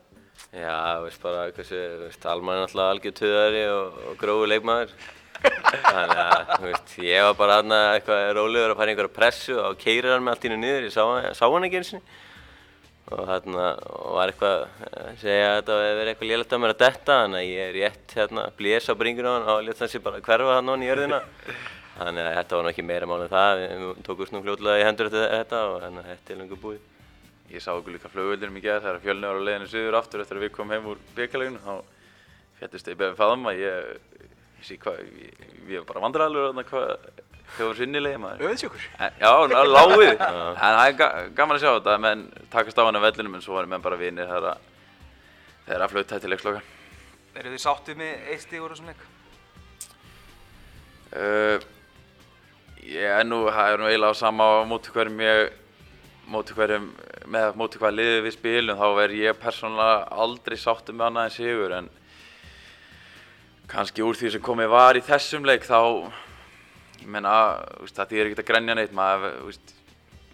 [0.52, 1.68] Já, þú veist bara, þú
[2.04, 4.92] veist, Alman er náttúrulega algjör töðari og, og grófu leikmaður.
[5.44, 9.58] Þannig að, þú veist, ég var bara aðna eitthvað rólegur að fara í einhverja pressu
[9.60, 11.04] og keirir hann með allt í hennu niður, ég sá,
[11.40, 12.14] sá hann ekki eins og
[13.12, 16.74] og þarna og var eitthvað að segja að þetta hefði verið eitthvað lélægt að mér
[16.74, 19.82] að detta þannig að ég er rétt hérna blés á bringun á hann og létt
[19.84, 21.20] þessi bara hverfa hann á hann í jörðina.
[21.94, 24.88] Þannig að þetta var nú ekki meira mál en það við tókum snú fljótlega í
[24.88, 26.82] hendur þetta og þannig að þetta er lengur búið
[27.54, 30.40] Ég sá okkur líka flugvöldinum í gerð þegar fjölni var á leiðinu suður aftur eftir
[30.40, 31.76] að við komum heim úr byggaleginu þá
[32.60, 33.92] fættist ég beðið faðma ég,
[34.58, 35.04] ég sé hvað,
[35.70, 36.94] ég var bara vandræðalur þarna hvað
[37.54, 38.86] hvað var sinnilega maður Öðsjókur.
[39.22, 42.24] Já, ná- lágið, en það er ga gaman að sjá þetta, menn
[42.56, 44.70] takast á hann af vellinum en svo varum menn bara vinir þegar að
[45.68, 46.64] þegar að flauta til leiksloka.
[47.38, 49.04] Eru þið sáttið með eitt stíg úr þessum leik?
[51.14, 51.60] Uh,
[52.90, 55.52] ég er nú, það er nú eiginlega á sama á móti hverjum ég,
[56.32, 56.88] móti hverjum,
[57.32, 61.36] með móti hvað liðið við spilum, þá er ég persónulega aldrei sáttur með annað en
[61.36, 61.90] sigur, en
[63.74, 65.80] kannski úr því sem komið var í þessum leik, þá,
[67.04, 69.76] ég veist, það þýðir ekkert að grenja neitt, maður, veist,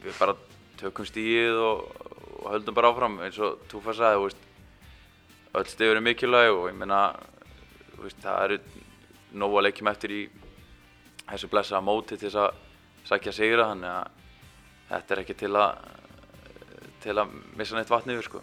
[0.04, 0.38] við bara
[0.80, 1.88] tökum stíið og,
[2.40, 4.32] og höldum bara áfram, eins og Túfa sagði,
[5.58, 6.78] öll stíð eru mikilvæg og ég
[8.04, 8.60] veist, það eru
[9.40, 10.22] nóg að leikjum eftir í
[11.30, 12.66] þessu blessaða móti til þess að
[13.10, 14.19] sækja sigra þannig að
[14.90, 15.98] þetta er ekki til að
[17.04, 18.42] til að missa neitt vatni yfir sko.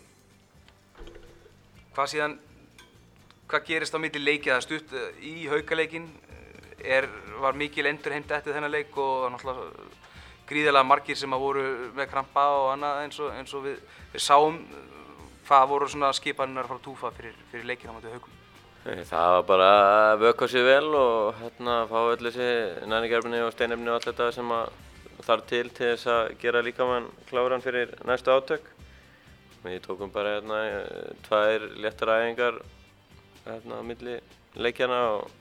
[1.96, 2.36] Hvað síðan,
[3.48, 6.08] hvað gerist á milli leikið það stutt eh, í haukaleikin?
[6.86, 7.08] Er,
[7.40, 9.86] var mikil endur heimta eftir þennan leik og náttúrulega
[10.46, 11.62] gríðarlega margir sem að voru
[11.96, 13.78] með krampa og annað eins og, eins og við,
[14.12, 14.82] við sáum eh,
[15.48, 18.32] hvað voru svona skipaninnar frá túfa fyrir, fyrir leikin á móti haukum.
[18.86, 19.70] Það var bara
[20.12, 22.50] að vöka sér vel og hérna fá öll þessi
[22.86, 24.68] næringarefni og steinefni og allt þetta sem að
[25.26, 28.68] þarf til til þess að gera líkamann kláran fyrir næstu átök.
[29.64, 30.60] Við tókum bara hérna
[31.26, 32.60] tvær léttar æfingar
[33.46, 34.20] hérna á milli
[34.54, 35.32] leikjana og,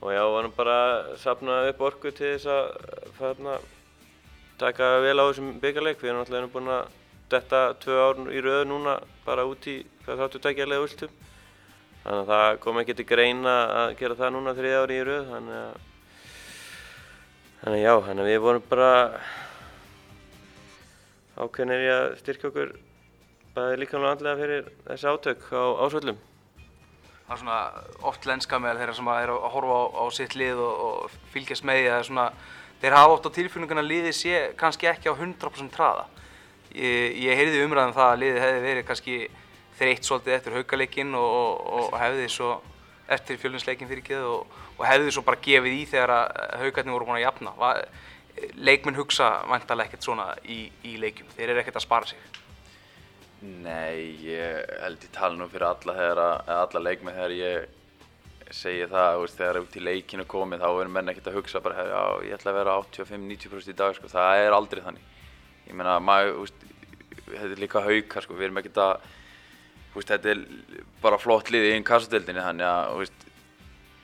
[0.00, 2.70] og já, varum bara að safna upp orku til þess að
[3.18, 3.58] hérna,
[4.62, 6.00] taka vel á þessum byggarleik.
[6.00, 6.96] Við erum alltaf búin að
[7.30, 8.96] detta tvö ár í röðu núna
[9.26, 11.12] bara út í hvað þáttu tækjarlega viltum.
[12.00, 13.54] Þannig að það kom ekki til greina
[13.84, 15.32] að gera það núna þriði ári í rauð,
[17.60, 18.90] þannig já, þannig við vorum bara
[21.40, 22.72] ákveðnir í að styrkja okkur
[23.54, 26.18] bæði líkamlega andlega fyrir þessi átök á ásvöllum.
[27.26, 27.58] Það er svona
[28.10, 31.66] oft lenska meðal þeirra sem er að horfa á, á sitt lið og, og fylgjast
[31.66, 32.24] með því að svona,
[32.82, 36.08] þeir hafa oft á tilfinninguna að liðið sé kannski ekki á 100% traða.
[36.74, 39.20] Ég, ég heyrði umræðum það að liðið hefði verið kannski
[39.80, 42.50] þreytt svolítið eftir haukaleikinn og, og, og hefði svo
[43.10, 47.10] eftir fjölunsleikin fyrir geðu og, og hefði svo bara gefið í þegar að haukarnir voru
[47.10, 47.52] búin að jafna.
[47.60, 47.74] Va,
[48.56, 52.22] leikmenn hugsa vantarlega ekkert svona í, í leikjum, þeir eru ekkert að spara sig.
[53.40, 57.68] Nei, ég held tala nú fyrir alla eða alla leikmenn þegar ég
[58.54, 61.86] segi það, veist, þegar út í leikinu komið þá verður menn ekkert að hugsa bara,
[61.86, 65.06] já, ég ætla að vera 85-90% í dag, sko, það er aldrei þannig.
[65.68, 66.50] Ég meina, maður,
[67.28, 69.06] þetta er líka haukar, sko, við erum ekkert að,
[69.94, 70.42] veist, þetta er
[71.04, 73.26] bara flott lið í einn kassadeildinni, þannig að, veist,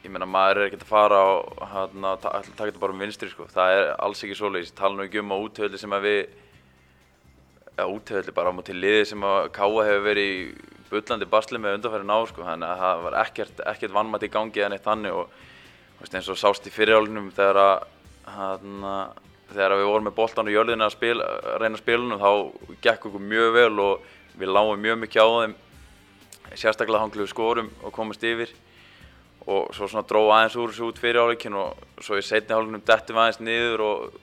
[0.07, 3.49] ég meina, maður er ekkert að fara og hérna, taka þetta bara um vinstri, sko,
[3.51, 6.21] það er alls ekki svoleiðis, ég tala nú ekki um á útöðli sem að við
[7.77, 10.39] ja, útöðli bara á móti liði sem að Káa hefur verið í
[10.87, 14.63] bullandi basli með undanfæri ná sko, þannig að það var ekkert, ekkert vannmætt í gangi
[14.63, 15.41] en eitt þannig og
[16.01, 17.75] veist, eins og sást í fyrirálunum þegar að
[18.37, 18.95] hana,
[19.51, 22.31] þegar við vorum með boltan og jörðina að, spil, að reyna spilunum þá
[22.87, 25.59] gekk okkur mjög vel og við lágum mjög mikið á þeim.
[26.55, 28.53] Sérstaklega hangluðu skorum og komast yfir
[29.47, 33.21] og svo svona dró aðeins úr þessu út fyriráleikin og svo í setni hálfunum dettum
[33.23, 34.21] aðeins niður og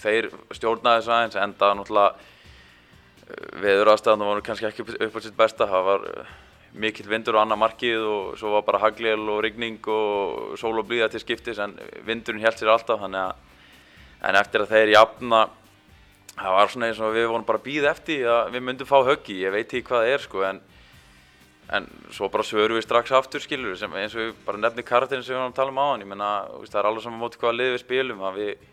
[0.00, 5.68] þeir stjórnaði þessu aðeins enda náttúrulega veður aðstæðan voru kannski ekki upp á sitt besta.
[5.70, 6.32] Það var eh,
[6.82, 10.88] mikill vindur á annað markið og svo var bara haglél og rigning og sól og
[10.88, 11.76] blíða til skiptis en
[12.06, 15.44] vindurinn held sér alltaf þannig að en eftir að þeir jafna
[16.40, 18.98] það var svona eins og við vorum bara að býða eftir að við myndum fá
[19.06, 20.60] höggi, ég veit ekki hvað það er sko en
[21.76, 25.22] en svo bara svörum við strax aftur skilur sem eins og við bara nefnum karakterin
[25.22, 26.30] sem við varum að tala um á hann ég menna
[26.66, 28.68] það er alveg saman móti hvaða lið við spilum að við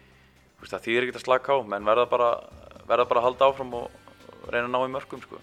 [0.65, 2.29] það þýðir ekkert að slaka á menn verða bara,
[2.89, 5.39] verða bara að halda áfram og reyna að ná í mörgum sko.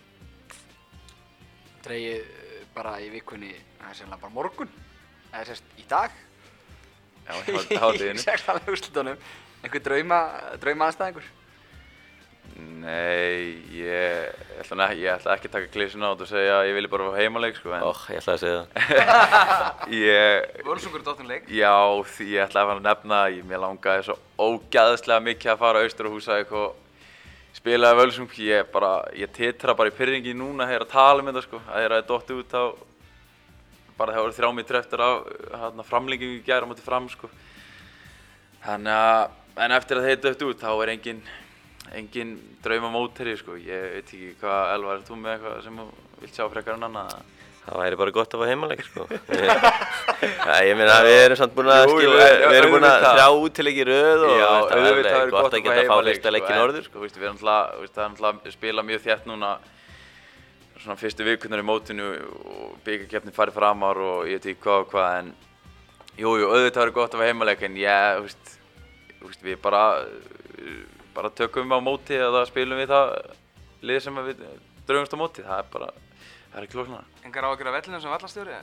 [1.84, 4.74] Dreigið eh, bara í vikunni, það er sérlega bara morgun,
[5.30, 6.18] eða sérst í dag.
[7.24, 8.18] Já, í hátteginu.
[8.20, 9.24] Í sérlega úrslutunum.
[9.64, 10.20] Einhver drauma,
[10.60, 11.28] drauma aðstæðingur?
[12.54, 16.90] Nei, ég ætla, ég ætla ekki að taka klísuna át og segja að ég vilja
[16.92, 17.72] bara fá heimaleik sko.
[17.74, 18.70] Óh, ég ætla að segja það.
[19.98, 21.50] ég, Völsungur dóttunleik?
[21.50, 21.74] Já,
[22.14, 25.60] því ég ætla að fara að nefna að ég mér langaði svo ógæðslega mikið að
[25.64, 26.80] fara austur á húsæk og
[27.58, 31.30] spilaði völsung, ég bara, ég titra bara í pyrringi núna að heyra að tala um
[31.30, 32.64] þetta sko, að heyra að það dotti út á,
[33.98, 35.10] bara það voru þrjá mítur eftir á
[35.62, 37.30] hérna, framlengingu í gæra á móti fram sko.
[38.64, 41.22] Þannig að, en eftir að þetta dotti út, þá er engin,
[41.98, 42.34] engin
[42.64, 45.86] drauma móteri sko, ég veit ekki hvað, Elvar, er þú með eitthvað sem þú
[46.22, 47.16] vilt sjá frekar en annað?
[47.64, 49.04] Það væri bara gott að fá heimaleik sko.
[50.50, 53.86] ja, ég meina við erum samt búin að skilja, við erum búin að þrjá útileiki
[53.88, 56.58] röð og Já, það er gott gott að geta að fá heimaleik, fyrsta leik í
[56.58, 56.82] sko.
[56.90, 59.54] Sko, við erum alltaf, að spila mjög þétt núna
[60.84, 62.10] svona fyrstu vikurnar í mótinu
[62.52, 65.30] og byggjarkeppnin farið framar og ég veit ekki hvað og hvað en
[66.20, 68.28] jú, jú, auðvitað er gott að fá heimaleik en ég,
[69.22, 69.84] þú veist, við bara
[71.16, 73.14] bara tökum við á móti eða spilum við það
[73.84, 74.42] lið sem við
[74.88, 77.06] draugumst á móti, það er bara það er ekki lóknar.
[77.26, 78.58] Engar áhyggjur af vellinu sem vallastjóri,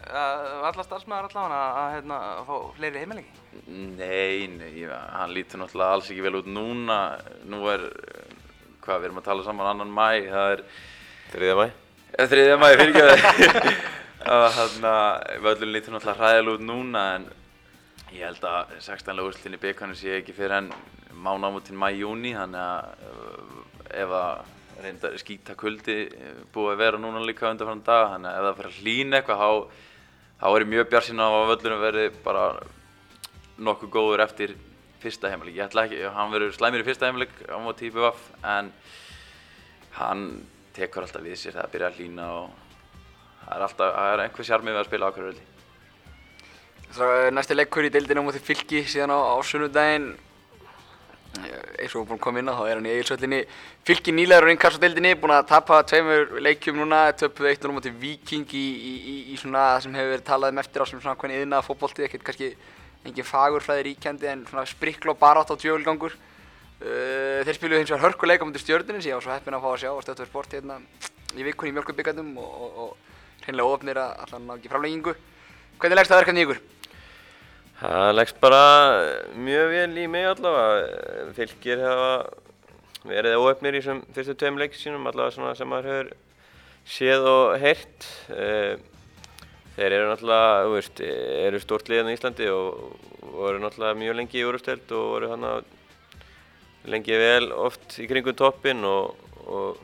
[0.64, 3.42] valla starfsmæður allavega að, að, hérna, að fá fleiri heimilegi?
[3.98, 7.00] Nei, nei, hann lítur náttúrulega alls ekki vel út núna.
[7.52, 7.84] Nú er,
[8.86, 10.66] hvað, við erum að tala saman annan mæ, það er
[11.32, 11.68] Þriðja mæ.
[12.18, 13.76] eh, þriðja mæ, fyrirgjöðu.
[14.22, 17.28] Þannig að völlun lítur náttúrulega hræðilega út núna en
[18.12, 19.22] ég held að 16.
[19.24, 20.74] úrslutin í byggarnu sé ekki fyrir enn
[21.22, 27.24] mánámutinn mæ-júni þannig að eh, ef að reynda skýta kuldi eh, búið að vera núna
[27.24, 29.50] líka undan frá dag þannig að ef það fyrir að hlýna eitthvað þá,
[30.50, 32.46] er ég mjög bjart sína á að völlunum verði bara
[33.62, 34.56] nokkuð góður eftir
[35.02, 35.56] fyrsta heimalik.
[35.58, 38.72] Ég ætla ekki, hann verður slæmur í fyrsta heimalik á móti IBVF en
[39.98, 40.26] hann
[40.76, 42.52] tekur alltaf við sér það byrja að hlýna og
[43.46, 45.48] það er alltaf, það er einhver sjarmið við að spila ákveðuröldi.
[46.92, 50.10] Er næsti leikur í deildinu á móti fylki síðan á, á sunnudaginn.
[51.80, 53.38] Eins og búin að koma inn á þá er hann í eigilsvöllinni
[53.88, 57.76] fylki nýlegar og innkast á deildinni búin að tapa tveimur leikjum núna töpuðu 1-0 á
[57.78, 60.86] móti Viking í, í, í, í svona það sem hefur verið talað um eftir á
[60.92, 62.52] sem svona hvernig yðna fótbolti ekkert kannski
[63.08, 68.04] engin fagurfræði ríkjandi en svona sprikl og barátt á djögulgangur uh, þeir spiluðu hins vegar
[68.10, 70.82] hörkuleika mútið stjórnunins ég var svo heppinn að fá að sjá á stöðtöður sport hérna
[71.40, 75.16] í vikunni í mjölkubyggandum og, og, og hreinlega ofnir að allan ná ekki framleggingu
[75.82, 76.62] hvernig leggst það verkefni ykkur?
[77.82, 78.64] Það leggst bara
[79.34, 81.32] mjög vel í mig allavega.
[81.38, 82.12] Fylgir hafa
[83.10, 86.12] verið óöfnir í þessum fyrstu tveim leikir sínum, allavega svona sem maður hefur
[86.86, 88.10] séð og heyrt.
[88.38, 88.76] Eh,
[89.72, 91.00] Þeir eru náttúrulega, þú veist,
[91.48, 95.46] eru stórt liðan í Íslandi og voru náttúrulega mjög lengi í úrsteld og voru hann
[96.92, 99.16] lengi vel oft í kringum toppinn og,
[99.46, 99.80] og,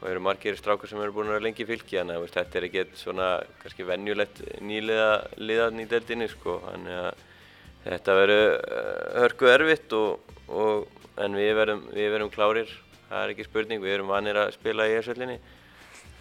[0.00, 2.58] og eru margir strákar sem eru búin að vera lengi í fylki þannig að þetta
[2.58, 3.28] er ekkert svona
[3.62, 6.58] kannski venjulegt nýliða liðan í deildinni sko.
[6.66, 7.22] Þannig að
[7.86, 12.74] þetta verður uh, hörku erfitt og, og en við verðum, við verðum klárir.
[13.06, 15.38] Það er ekki spurning, við erum vanir að spila í ersöllinni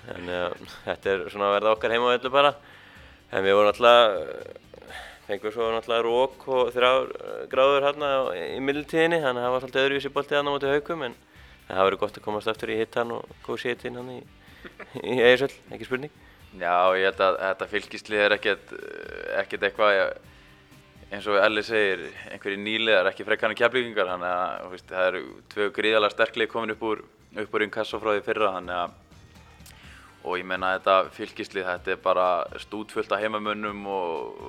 [0.05, 0.55] Þannig að
[0.85, 2.51] þetta er svona að verða okkar heimavellu bara.
[3.33, 4.91] En við vorum alltaf,
[5.25, 9.63] fengum svo náttúrulega rók og þrjár eh, gráður hérna í mildtíðinni, þannig að það var
[9.63, 11.15] svolítið öðruvísi boltið hann á móti haukum, en
[11.69, 14.21] það verið gott að komast aftur í hittan og góð sétin hann í,
[15.01, 16.13] í Eirsöld, ekki spurning.
[16.55, 18.73] Já, ég held að þetta fylgislið er ekkert,
[19.41, 19.95] ekkert eitthvað
[21.13, 25.67] eins og Elli segir, einhverjir nýliðar, ekki frekkanir keflingingar, þannig að veist, það eru tvö
[25.75, 27.03] gríðalega sterklið komin upp úr,
[27.43, 29.01] upp úr Inkasso frá því fyrra, þannig að
[30.25, 32.27] og ég menna þetta fylgislið, þetta er bara
[32.63, 34.39] stútfullt af heimamönnum og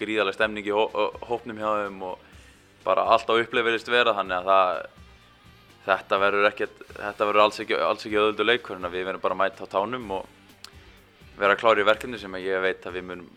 [0.00, 0.88] gríðalega stemning í hó,
[1.28, 2.24] hópnum hjá þeim og
[2.82, 4.80] bara allt á uppleifirist vera, þannig að það,
[5.86, 9.36] þetta verður ekkert, þetta verður alls ekki, alls ekki öðuldu leikur, að við verðum bara
[9.36, 10.28] að mæta á tánum og
[11.38, 13.28] vera klári í verkefni sem ég veit að við munum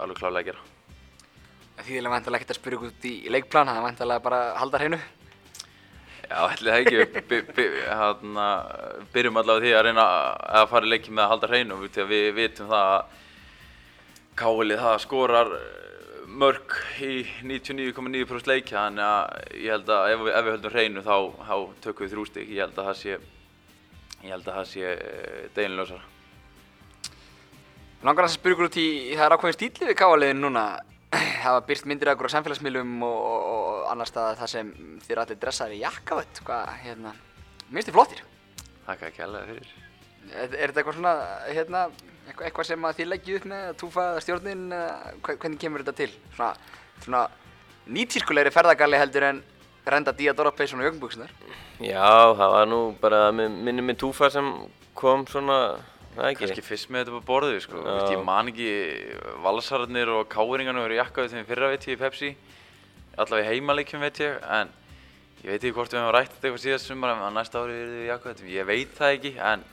[0.00, 0.70] alveg klárlega að gera.
[1.84, 4.80] Því er vantilega ekkert að spyrja út í leikplan, það er vantilega bara að halda
[4.82, 5.00] hreinu.
[6.24, 7.64] Já, ætli það ekki, by, by,
[8.00, 8.46] hana,
[9.12, 10.06] byrjum allavega því að reyna
[10.60, 13.20] að fara í leiki með að halda hreinu því að við vitum það að
[14.34, 15.50] Káli það skorar
[16.34, 16.74] mörg
[17.04, 21.16] í 99,9% leikja þannig að ég held að ef við, ef við höldum hreinu þá,
[21.48, 23.18] þá tökum við þrjústík, ég held að það sé,
[24.24, 24.96] ég held að það sé
[25.56, 26.10] deginlösara.
[28.04, 30.64] Langar að spyrja ykkur út í, það er ákveðin stíli við káaliðin núna.
[31.14, 34.72] Það var byrst myndir af ykkur á samfélagsmiðlum og, og, og annar stað það sem
[35.06, 36.40] þið allir dressaði í jakkavött.
[36.44, 37.14] Hvað, hérna,
[37.68, 38.24] mér finnst þið flottir.
[38.84, 39.72] Þakka ekki alveg fyrir.
[40.24, 41.14] Er, er þetta eitthvað svona,
[41.48, 41.86] hérna,
[42.26, 46.12] eitthvað, eitthvað sem að þið leggjið upp með, túfa stjórnin, eða hvernig kemur þetta til?
[46.36, 46.52] Svona,
[47.04, 47.24] svona
[47.94, 49.42] nýtískulegri ferðagalli heldur en
[49.84, 51.32] renda Díadora Payson og jögnbúksunar.
[51.84, 54.46] Já, það var nú bara minni með túfa sem
[54.96, 55.58] kom svona,
[56.14, 56.46] það ekki.
[56.46, 57.82] Kannski fyrst með þetta på borðið, sko.
[57.84, 58.70] Vist, ég man ekki
[59.44, 62.32] valsararnir og káringarnir eru jakkaðið þegar fyrra veit ég í Pepsi.
[63.20, 64.72] Allavega í heimaleikjum veit ég, en
[65.44, 67.92] ég veit ekki hvort við hefum rætt þetta eitthvað síðast sumar, en næsta ári er
[67.92, 68.48] við jakkaðið.
[68.54, 69.68] Ég veit það ekki, en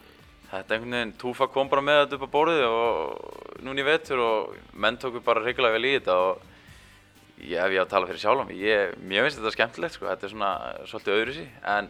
[0.51, 4.21] þetta einhvern veginn, Túfa kom bara með þetta upp á borðið og núni í vetur
[4.23, 6.41] og menn tóku bara reyngilega vel í þetta og
[7.47, 10.33] ég hef ég að tala fyrir sjálf ég, mér finnst þetta skemmtilegt sko, þetta er
[10.33, 10.51] svona
[10.89, 11.89] svolítið öðru sí, en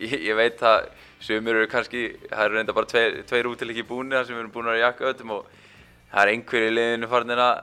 [0.00, 0.88] ég, ég veit að
[1.22, 4.72] sumir eru kannski, það eru reynda bara tveir, tveir útileiki búinir þar sem erum búin
[4.72, 5.54] að jakka öllum og
[6.08, 7.54] það er einhverju liðinu farin að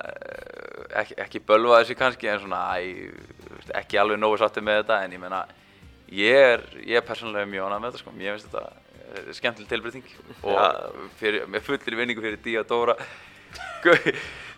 [1.02, 3.12] ekki, ekki bölva þessu kannski en svona æ,
[3.82, 5.44] ekki alveg nógu sáttið með þetta en ég meina
[6.14, 8.85] ég er, ég er persónulega mjög ánægð með þetta sko, mér finnst þetta
[9.38, 10.10] skemmtileg tilbreyting.
[10.44, 12.98] Og fyrir, með fullir vinningu fyrir Díadóra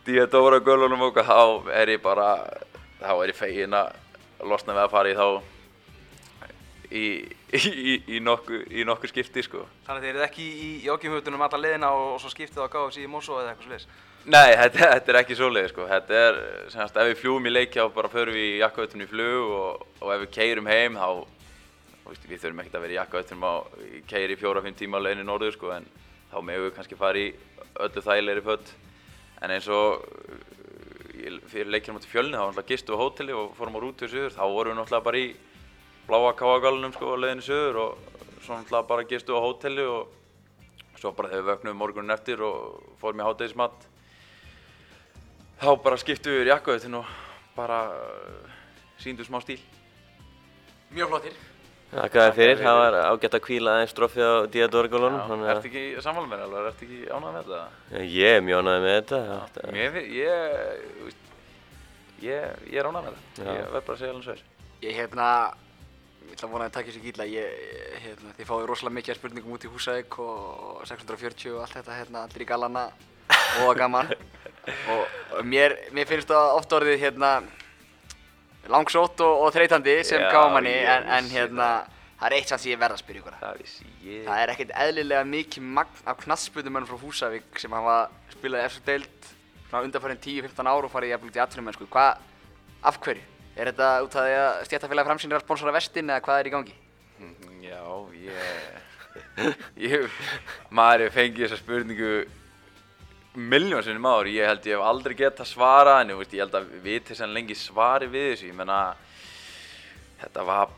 [0.07, 2.31] Díadóra gölunum okkar þá er ég bara
[3.01, 3.93] þá er ég fegin að
[4.47, 5.27] losna við að fara í þá
[6.91, 7.05] í,
[7.53, 9.65] í, í nokkuð nokku skipti sko.
[9.87, 13.03] Þannig að þið eruð ekki í jókjumhutunum alla leiðina og, og svo skiptið á KFC
[13.03, 14.03] í Mosó eða eitthvað svolítið?
[14.27, 16.39] Nei, þetta, þetta er ekki svoleiði sko, þetta er
[16.73, 19.85] semast ef við fljúum í leikja og bara förum við í jakkaötunum í flug og,
[20.01, 21.07] og ef við keirum heim þá
[22.07, 23.53] Veist, við þurfum ekkert að vera í jakkaöttunum á
[24.07, 25.87] keiri fjóra-fimm tíma á leiðinni norður sko en
[26.31, 27.31] þá meðum við kannski fara í
[27.83, 28.71] öllu þægilegri fött
[29.43, 30.05] en eins og
[31.51, 34.11] fyrir leikinu moti fjölni þá náttúrulega gistum við á hóteli og fórum á rútu í
[34.13, 35.27] söður þá vorum við náttúrulega bara í
[36.07, 38.07] bláa káagalunum sko á leiðinni söður og
[38.45, 40.15] svo náttúrulega bara gistum við á hóteli og
[41.01, 43.89] svo bara þegar við vöknum morgunin eftir og fórum í hátægismat
[45.59, 47.11] þá bara skiptum við í jakkaöttun og
[47.57, 47.83] bara
[49.01, 49.59] síndum smá stíl.
[50.93, 51.56] Mjög flottir.
[51.88, 55.43] Þakka þér fyrir, það var ágætt að kvíla aðeins stroffið á Díadorgólunum.
[55.47, 57.59] Ertu ekki sammála mér alveg, ertu ekki ánægð með þetta?
[57.93, 59.19] Já, ég er mjög ánægð með þetta.
[59.29, 59.69] þetta.
[59.77, 61.13] Mér, ég,
[62.25, 63.53] ég, ég er ánægð með þetta, Já.
[63.55, 64.43] ég verð bara að segja alveg svo þess.
[64.83, 65.27] Ég hérna,
[66.27, 67.61] ég ætla að vona að það takja sér gíla, ég,
[68.03, 71.99] hérna, þið fáið rosalega mikið af spurningum út í Húsavík og 640 og allt þetta,
[72.01, 72.83] hérna, allir í galana
[73.31, 74.11] og það gaman.
[74.91, 77.31] og, og mér, mér finnst það oft orðið, hérna,
[78.74, 81.70] langsótt og, og þreytandi sem Já, gámanni, ég en, en vissi hérna,
[82.20, 83.43] það er eitt sem ég verð að spyrja ykkur að.
[83.45, 84.22] Það vissi ég.
[84.28, 87.97] Það er ekkert eðlilega mikið magn af knattspyrnumönnum frá Húsavík sem hafa
[88.34, 89.32] spilað eftir deild
[89.68, 91.89] frá undanfærin 10-15 ár og farið jafnvel í atvinnumennsku.
[91.91, 92.26] Hvað,
[92.88, 93.26] af hverju?
[93.57, 96.51] Er þetta út af því að stjættafélagi framsýnir að sponsora vestin eða hvað er í
[96.53, 96.76] gangi?
[97.18, 97.82] Mm, Já,
[98.22, 98.68] ég,
[99.89, 100.20] ég,
[100.70, 102.11] maður fengið þessa spurningu
[103.38, 106.71] miljónsinnum áður, ég held ég hef aldrei gett að svara en veist, ég held að
[106.71, 108.79] við viti sem lengi svari við þessu, ég menna,
[110.23, 110.71] þetta var,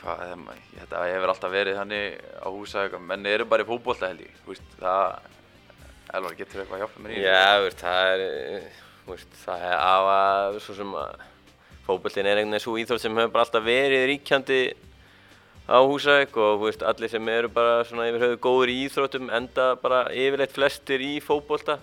[0.00, 0.46] hvað,
[0.78, 4.78] þetta hefur alltaf verið þannig á húsæk, menn eru bara í fótbolta held ég, veist,
[4.80, 5.28] það,
[6.12, 7.20] Elvar, getur eitthvað að hjálpa mér í?
[7.24, 8.64] Já, veist, það er,
[9.10, 11.28] veist, það er af að, svo sem að
[11.86, 14.58] fótboltinn er einhvern veginn svo íþrótt sem hefur bara alltaf verið ríkjandi
[15.72, 19.70] á Húsavík og veist, allir sem eru bara svona yfir höfuð góður í íþróttum enda
[19.80, 21.78] bara yfirleitt flestir í fótbolta.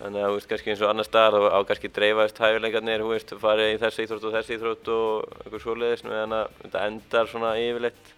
[0.00, 3.10] Þannig að, þú veist, kannski eins og annar staðar þá á kannski dreifaðist hæfileikarnir, þú
[3.14, 7.32] veist, farið í þessi íþrótt og þessi íþrótt og eitthvað svoleiðis, meðan að þetta endar
[7.32, 8.12] svona yfirleitt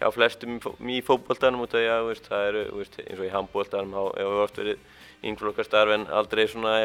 [0.00, 3.26] hjá flestum í fó- í fótboltanum út af því að það eru veist, eins og
[3.26, 4.88] í handboltanum þá hefur oft verið
[5.30, 6.78] yngflokkastarf en aldrei svona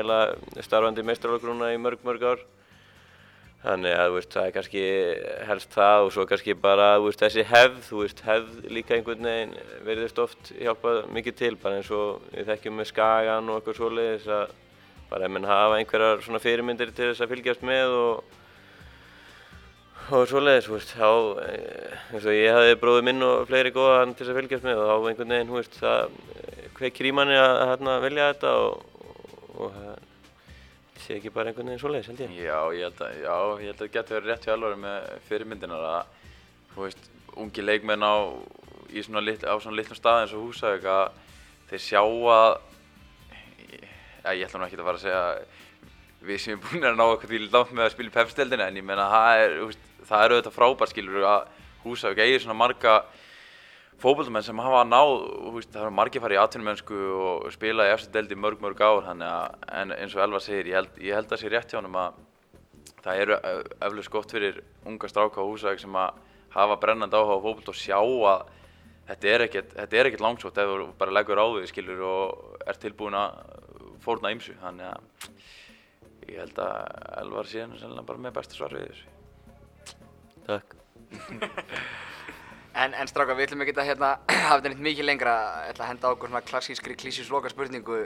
[0.66, 2.42] starfandi mestrarlokruna í mörg mörg ár
[3.66, 4.84] þannig að veist, það er kannski
[5.50, 9.56] helst það og svo kannski bara veist, þessi hefð, veist, hefð líka einhvern veginn
[9.88, 14.32] verðist oft hjálpað mikið til bara eins og við þekkjum með skagan og eitthvað svoleiðis
[14.38, 14.56] að
[15.10, 18.42] bara menn hafa einhverjar svona fyrirmyndir til þess að fylgjast með og
[20.14, 21.08] og svoleiðis, þá
[21.42, 24.68] eh, eins og ég hafði bróður minn og fleiri góða hann til þess að fylgjast
[24.68, 28.84] með og þá einhvern veginn, það eh, kveikir í manni að hérna vilja þetta og,
[29.56, 30.05] og, og
[31.06, 32.38] sé ekki bara einhvern veginn svoleiðis, held ég.
[32.46, 35.10] Já, ég held að, já, ég held að það getur verið rétt hjá alveg með
[35.30, 36.14] fyrirmyndinar að,
[36.74, 37.10] þú veist,
[37.46, 38.16] ungi leikmenn á,
[38.90, 41.20] í svona lit, á svona litlum stað eins og Húsavík að
[41.70, 42.50] þeir sjá að,
[44.24, 45.24] já, ég ætla nú ekki að fara að segja
[46.26, 48.80] við sem erum búin að ná eitthvað því langt með að spila í pepsteldina en
[48.80, 51.52] ég menna það er, þú veist, það er auðvitað frábært skilur að
[51.86, 52.96] Húsavík eigi svona marga
[54.02, 55.14] fókbaltamenn sem hafa náð,
[55.46, 58.82] þú veist, það eru margir farið í atvinnumönnsku og spila í eftir deldi mörg mörg
[58.84, 61.72] ár, þannig að, en eins og Elva segir, ég held, ég held að sé rétt
[61.72, 62.20] hjá honum að
[63.06, 63.38] það eru
[63.88, 66.20] eflust gott fyrir unga stráka á húsæk sem að
[66.56, 68.46] hafa brennandi áhuga á fókbalt og sjá að
[69.10, 72.58] þetta er ekkert, þetta er ekkert langsótt ef þú bara leggur á þig, skilur, og
[72.66, 73.40] er tilbúin að
[74.04, 75.30] fórna ymsu, þannig að
[76.32, 76.76] ég held að
[77.22, 79.08] Elvar sé sennilega bara með besta svar við þessu.
[80.46, 80.76] Takk.
[82.76, 84.08] En, en strákar, við ætlum ekki að hérna,
[84.50, 87.48] hafa þetta neitt mikið lengra, ég ætla að henda á okkur svona klassískri klísjus loka
[87.52, 88.02] spurningu.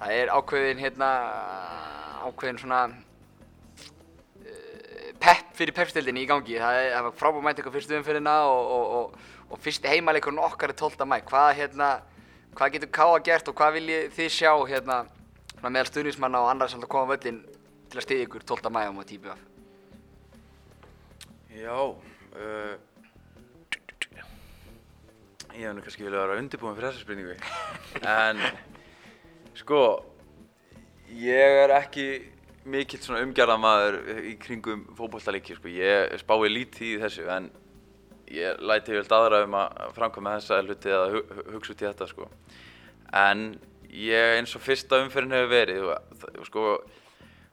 [0.00, 1.08] Það er ákveðin hérna,
[2.24, 2.96] ákveðin svona uh,
[5.20, 6.56] pepp fyrir peppstildinni í gangi.
[6.62, 9.06] Það er, frábúr mænt ykkur fyrstu umfyrirna og, og, og,
[9.52, 11.04] og fyrsti heimaleikurinn okkar er 12.
[11.04, 11.20] mæ.
[11.28, 11.92] Hvað, hérna,
[12.56, 15.02] hvað getur Káa gert og hvað viljið þið sjá hérna,
[15.60, 17.44] meðal stuðnismanna og annars það koma völlin
[17.92, 18.72] til að stiðja ykkur 12.
[18.72, 19.48] mæ á móti IBF?
[21.52, 22.78] Já, uh,
[25.56, 27.36] ég hef nú kannski vilja vera undirbúin fyrir þessa spurningu.
[28.06, 28.42] En,
[29.58, 29.80] sko,
[31.20, 32.06] ég er ekki
[32.70, 33.98] mikill svona umgerðamaður
[34.30, 35.72] í kringum fótbollaleiki, sko.
[35.72, 37.50] Ég spái lítið í þessu, en
[38.30, 41.88] ég læti vel aðra um að framkvæma þessa hluti eða hu- hu- hugsa út í
[41.88, 42.28] þetta, sko.
[43.16, 43.46] En
[43.90, 45.92] ég, eins og fyrsta umferðin hefur verið,
[46.50, 46.66] sko,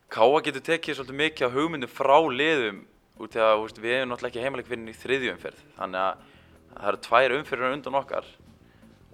[0.07, 2.77] Káa getur tekið svolítið mikið á hugmyndum frá liðum
[3.19, 5.99] út í að þú veist, við hefum náttúrulega ekki heimaleik fyrir í þriðju umferð þannig
[5.99, 6.21] að
[6.73, 8.27] það eru tvær umferðir undan okkar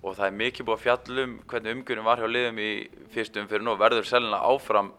[0.03, 2.71] og það er mikið búið að fjalla um hvernig umgjörnum var hjá liðum í
[3.13, 4.91] fyrstu umferðinu og verður selina áfram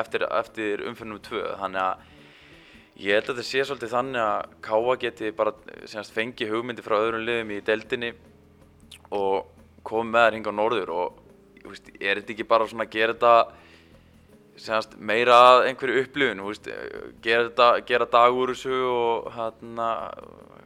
[0.00, 1.42] eftir, eftir umferðinum tvö.
[1.60, 5.54] Þannig að ég held að þetta sé svolítið þannig að Káa geti bara
[5.84, 8.14] semast, fengi hugmyndi frá öðrum liðum í deildinni
[9.14, 9.52] og
[9.86, 11.20] komið með þær hinga á norður og
[11.68, 13.34] veist, er þetta ekki bara svona að gera þetta
[14.64, 16.68] semast, meira einhverju upplifun, veist,
[17.22, 19.90] gera, þetta, gera dag úr þessu og hana,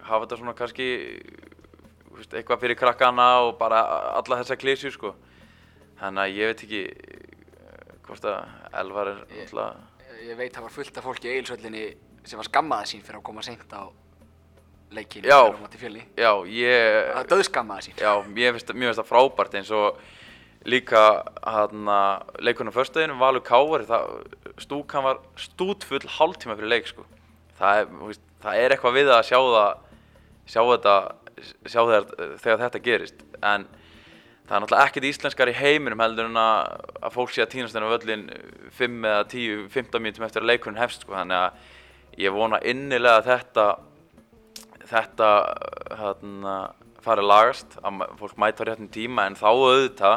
[0.08, 0.88] hafa þetta svona kannski
[2.16, 3.82] veist, eitthvað fyrir krakkana og bara
[4.18, 5.14] alla þessa klísjur sko.
[6.00, 9.86] Þannig að ég veit ekki eh, hvort að Elvar er Ég- náttúrulega,
[10.18, 11.82] Ég veit það var fullt af fólki í Eilsvöllinni
[12.26, 13.86] sem var skammaði sín fyrir að koma seint á
[15.44, 16.02] þegar hún var til fjölni.
[16.18, 17.98] já, ég, Það döðskammaði sín.
[18.02, 19.98] já, mér finnst, það frábært eins og
[20.64, 21.02] líka
[21.46, 21.98] hana,
[22.42, 23.44] leikunum föstudeginum, Valur
[23.86, 24.26] það,
[24.64, 27.04] stúkan var stútfull hálftíma fyrir leik sko.
[27.60, 29.78] Það er, það er eitthvað við að sjá það,
[30.48, 30.94] sjá þetta,
[31.68, 32.08] sjá þegar,
[32.42, 33.66] þegar þetta gerist, en
[34.48, 37.92] það er náttúrulega ekkert íslenskar í heiminum heldur en að, fólk sé að týnast þennan
[37.92, 38.24] völlin
[38.78, 43.20] 5 eða 10, 15 mínutum eftir að leikunum hefst sko, þannig að ég vona innilega
[43.20, 43.68] að þetta
[44.88, 45.30] þetta
[45.98, 46.54] hérna,
[47.04, 50.16] fari að lagast, að fólk mæta á réttum tíma en þá auðvitað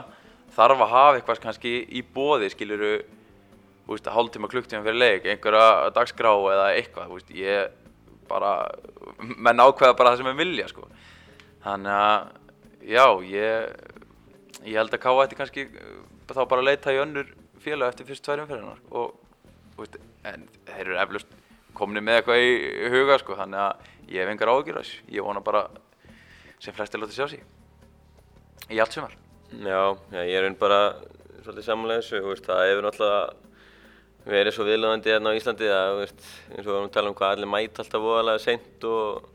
[0.56, 5.92] þarf að hafa eitthvað kannski í bóði skiluru þú veist, hálftíma, klukktíma fyrir leik, einhverja
[5.96, 7.81] dagskrá eða eitthvað, veist, ég
[8.30, 8.52] bara,
[9.20, 10.88] menn ákveða bara það sem við vilja, sko.
[11.66, 12.32] Þannig að,
[12.90, 13.76] já, ég,
[14.66, 15.14] ég held að K.A.
[15.26, 16.00] ætti kannski uh,
[16.32, 17.30] þá bara að leita í önnur
[17.62, 19.14] félag eftir fyrst tvær umferðinar og,
[19.78, 21.38] veist, en þeir eru eflust
[21.78, 22.52] komni með eitthvað í
[22.94, 25.04] huga, sko, þannig að ég hef engar áhyggjur af þessu.
[25.16, 25.66] Ég vona bara
[26.62, 27.46] sem flestir láta sjá sig
[28.72, 29.16] í allt sumar.
[29.52, 29.82] Já,
[30.14, 30.82] já, ég er einn bara
[31.42, 33.51] svolítið samanlega þessu, það hefur náttúrulega
[34.26, 37.18] verið svo viðlöðandi hérna á Íslandi að, veist, eins og við varum að tala um
[37.18, 39.26] hvað allir mæta alltaf voðalega seint og,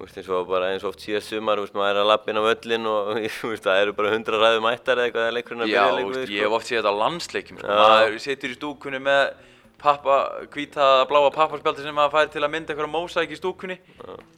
[0.00, 2.42] veist, eins og bara eins og oft síðast sumar, veist, maður er að lappa inn
[2.42, 3.10] á völlin og,
[3.64, 6.20] það eru bara hundra ræðu mættar eða eitthvað að leikurinn að Já, byrja þú leikur
[6.20, 7.72] við, ég hef oft séð þetta á landsleikjum, sko.
[7.72, 7.82] Já.
[7.94, 9.24] maður situr í stúkunni með
[9.84, 10.20] pappa,
[10.52, 13.80] hvítaða, bláa pappaspjaldi sem maður fær til að mynda eitthvað mósæk í stúkunni.
[14.04, 14.30] Veist,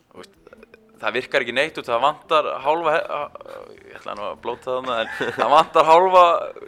[1.01, 2.92] það virkar ekki neitt út, það vantar hálfa,
[3.76, 6.26] ég ætla nú að blóta það með, en það vantar hálfa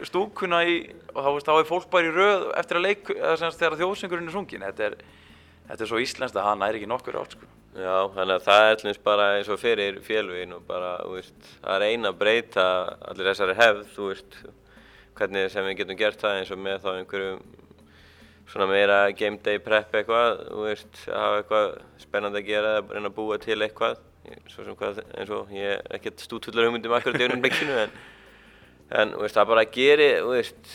[0.09, 0.75] stúkuna í,
[1.13, 4.29] og þá, veist, þá er fólk bara í röð eftir að leik, eða þegar þjóðsengurinn
[4.29, 4.65] er sungin.
[4.67, 4.99] Þetta er,
[5.69, 7.49] þetta er svo íslenskt að það næri ekki nokkur átt, sko.
[7.79, 11.49] Já, þannig að það er allins bara eins og fyrir félugin og bara, þú veist,
[11.61, 12.65] að reyna að breyta
[13.11, 14.37] allir þessari hefð, þú veist,
[15.19, 17.43] hvernig sem við getum gert það eins og með þá einhverjum
[18.49, 21.67] svona meira game day prep eitthvað, þú veist, að hafa eitthvað
[22.01, 24.01] spennandi að gera, að reyna að búa til eitthvað,
[24.51, 27.97] svo sem hvað, eins og ég er ekkert stútfullar hugmyndum akkurat í augnumleikinu, en,
[29.01, 30.73] en, þú veist, það bara geri, þú veist,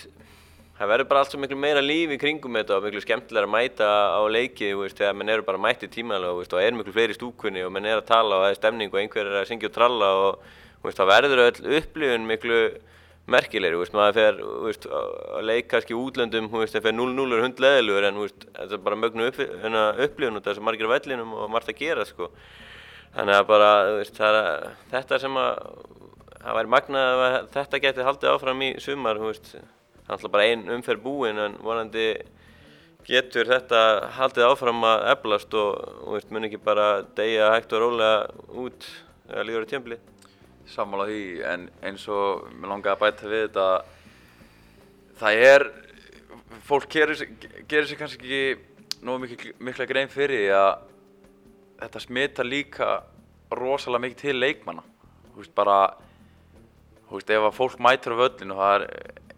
[0.79, 3.53] það verður bara allt svo miklu meira líf í kringum þetta og miklu skemmtilega að
[3.55, 7.15] mæta á leiki veist, þegar menn eru bara mætti tímalega veist, og er miklu fleiri
[7.15, 9.71] stúkunni og menn er að tala og það er stemning og einhver er að syngja
[9.71, 12.59] og tralla og það verður öll upplifun miklu
[13.31, 18.83] merkilegri, maður fer að leik kannski útlöndum það fer 0-0 er hundleðilegur en þetta er
[18.85, 22.29] bara mögnu hérna, upplifun og það er svo margir vellinum og margt að gera sko.
[23.15, 24.39] Þannig að bara, veist, er
[24.93, 25.59] þetta sem að
[26.45, 29.53] það væri magnað að þetta geti haldið áfram í sumar, þú veist,
[30.05, 32.09] alltaf bara ein umferð búin en vonandi
[33.05, 33.81] getur þetta
[34.17, 38.19] haldið áfram að eflast og, og veist, mun ekki bara deyja hægt og rólega
[38.65, 38.89] út
[39.31, 39.99] eða líður á tjömbli.
[40.69, 43.67] Sammála því, en eins og mér langaði að bæta við þetta
[45.21, 45.67] það er
[46.65, 47.27] fólk gerir,
[47.69, 49.29] gerir sér kannski ekki nógu
[49.61, 50.94] mikla grein fyrir að
[51.81, 52.89] þetta smita líka
[53.55, 54.85] rosalega mikið til leikmanna.
[55.33, 55.79] Þú veist bara
[57.09, 58.87] þú veist ef að fólk mætir á völlinu það er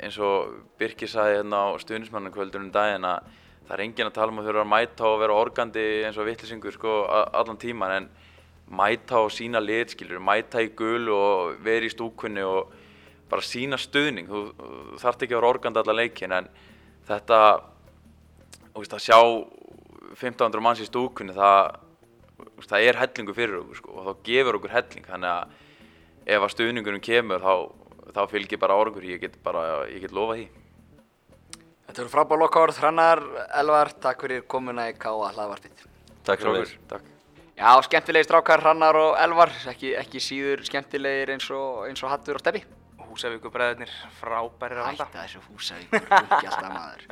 [0.07, 3.29] eins og Birkir sagði hérna á stuðnismannakvöldunum daginn að
[3.67, 6.29] það er enginn að tala um að þurfa að mæta og vera organdi eins og
[6.29, 8.09] vittlisingur sko allan tíman en
[8.67, 12.73] mæta og sína lit skilur, mæta í gul og vera í stúkunni og
[13.31, 16.49] bara sína stuðning, þú, þú þarft ekki að vera organdi allan leikin en
[17.09, 17.41] þetta
[18.75, 19.19] þú veist, að sjá
[20.17, 21.77] 1500 manns í stúkunni það,
[22.67, 26.55] það er hellingu fyrir okkur sko, og þá gefur okkur helling þannig að ef að
[26.57, 27.55] stuðningunum kemur þá,
[28.17, 30.49] þá fylgir bara orgur ég get bara, ég get lofa því
[31.87, 33.21] Þetta eru frábár lokaord, Hrannar,
[33.61, 35.29] Elvar, takk fyrir komuna í K.A.
[35.37, 35.85] hlaðvarpið.
[36.27, 37.13] Takk svo Strákur, Takk
[37.57, 42.37] Já, skemmtilegir strákar, Hrannar og Elvar, ekki, ekki síður skemmtilegir eins og, eins og Hattur
[42.37, 42.61] og Steppi.
[43.07, 45.07] Húsavíku bræðurnir, frábærir að halda.
[45.15, 47.07] þessu húsavíkur, ekki alltaf maður.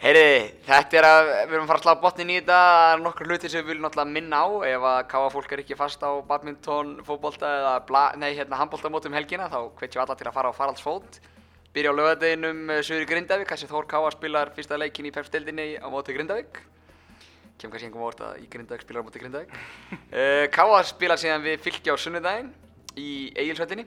[0.00, 3.02] Heyri, þetta er að við erum að fara að slá botnin í þetta, það er
[3.04, 6.00] nokkur hluti sem við viljum náttúrulega minna á ef að káa fólk er ekki fast
[6.00, 10.54] á badminton, fótbolta eða bla, nei, hérna, handboltamótum helgina þá hvetjum alla til að fara
[10.54, 11.20] á faraldsfót.
[11.76, 15.86] Byrja á lögadeginum uh, Suður Grindavík, þessi Þór Káa spilar fyrsta leikin í pepstildinni á
[15.92, 16.64] móti Grindavík.
[17.60, 19.56] Kemur kannski einhverjum orð að í Grindavík spilar á móti Grindavík.
[20.10, 22.48] Uh, Káa spilar síðan við fylgja á sunnudaginn
[22.98, 23.84] í Egilsvöldinni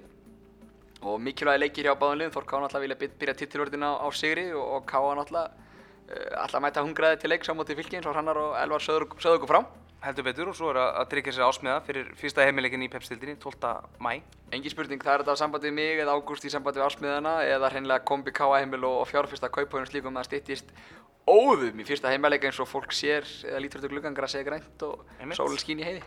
[1.04, 4.08] og mikilvægi leikir hjá báðum liðum Þór Káa náttúrulega vilja by- byrja titilvörðina á, á
[4.16, 4.86] sigri og, og
[5.20, 9.52] náttúrulega uh, alltaf mæta hungraði til móti fylki eins og Hrannar og Elvar sögðu okkur
[9.54, 9.62] frá
[10.04, 13.70] Heldur betur og svo er að, tryggja sér ásmiða fyrir fyrsta heimileikin í pepstildinni 12.
[14.04, 14.18] mæ.
[14.52, 17.38] Engin spurning, það er þetta á sambandi við mig eða Ágúst í sambandi við ásmiðana
[17.48, 20.76] eða hreinlega kombi Káa heimil og, og fjárfyrsta kauphóðunum slíkum að styttist
[21.24, 24.50] óðum í fyrsta heimileika eins og fólk sér eða lítur út á gluggan grasið er
[24.50, 25.08] grænt og
[25.40, 26.04] sólinn skín í heiði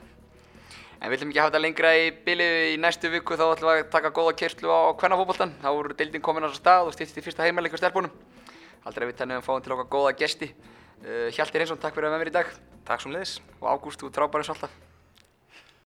[1.00, 3.70] En við ætlum ekki að hafa þetta lengra í bili í næstu viku þá ætlum
[3.70, 6.96] við að taka góða kyrslu á kvennafótboltan þá eru deildin komin á svo stað og
[6.96, 8.16] styttist í fyrsta heimileika stelpunum.
[8.88, 10.52] Aldrei við tennum fáum til okkar góða gesti.
[11.04, 12.58] Uh, Hjalti Reynsson, takk fyrir að vera með mér í dag.
[12.88, 13.38] Takk sem leiðis.
[13.60, 14.95] og Ágúst, þú frábær eins og alltaf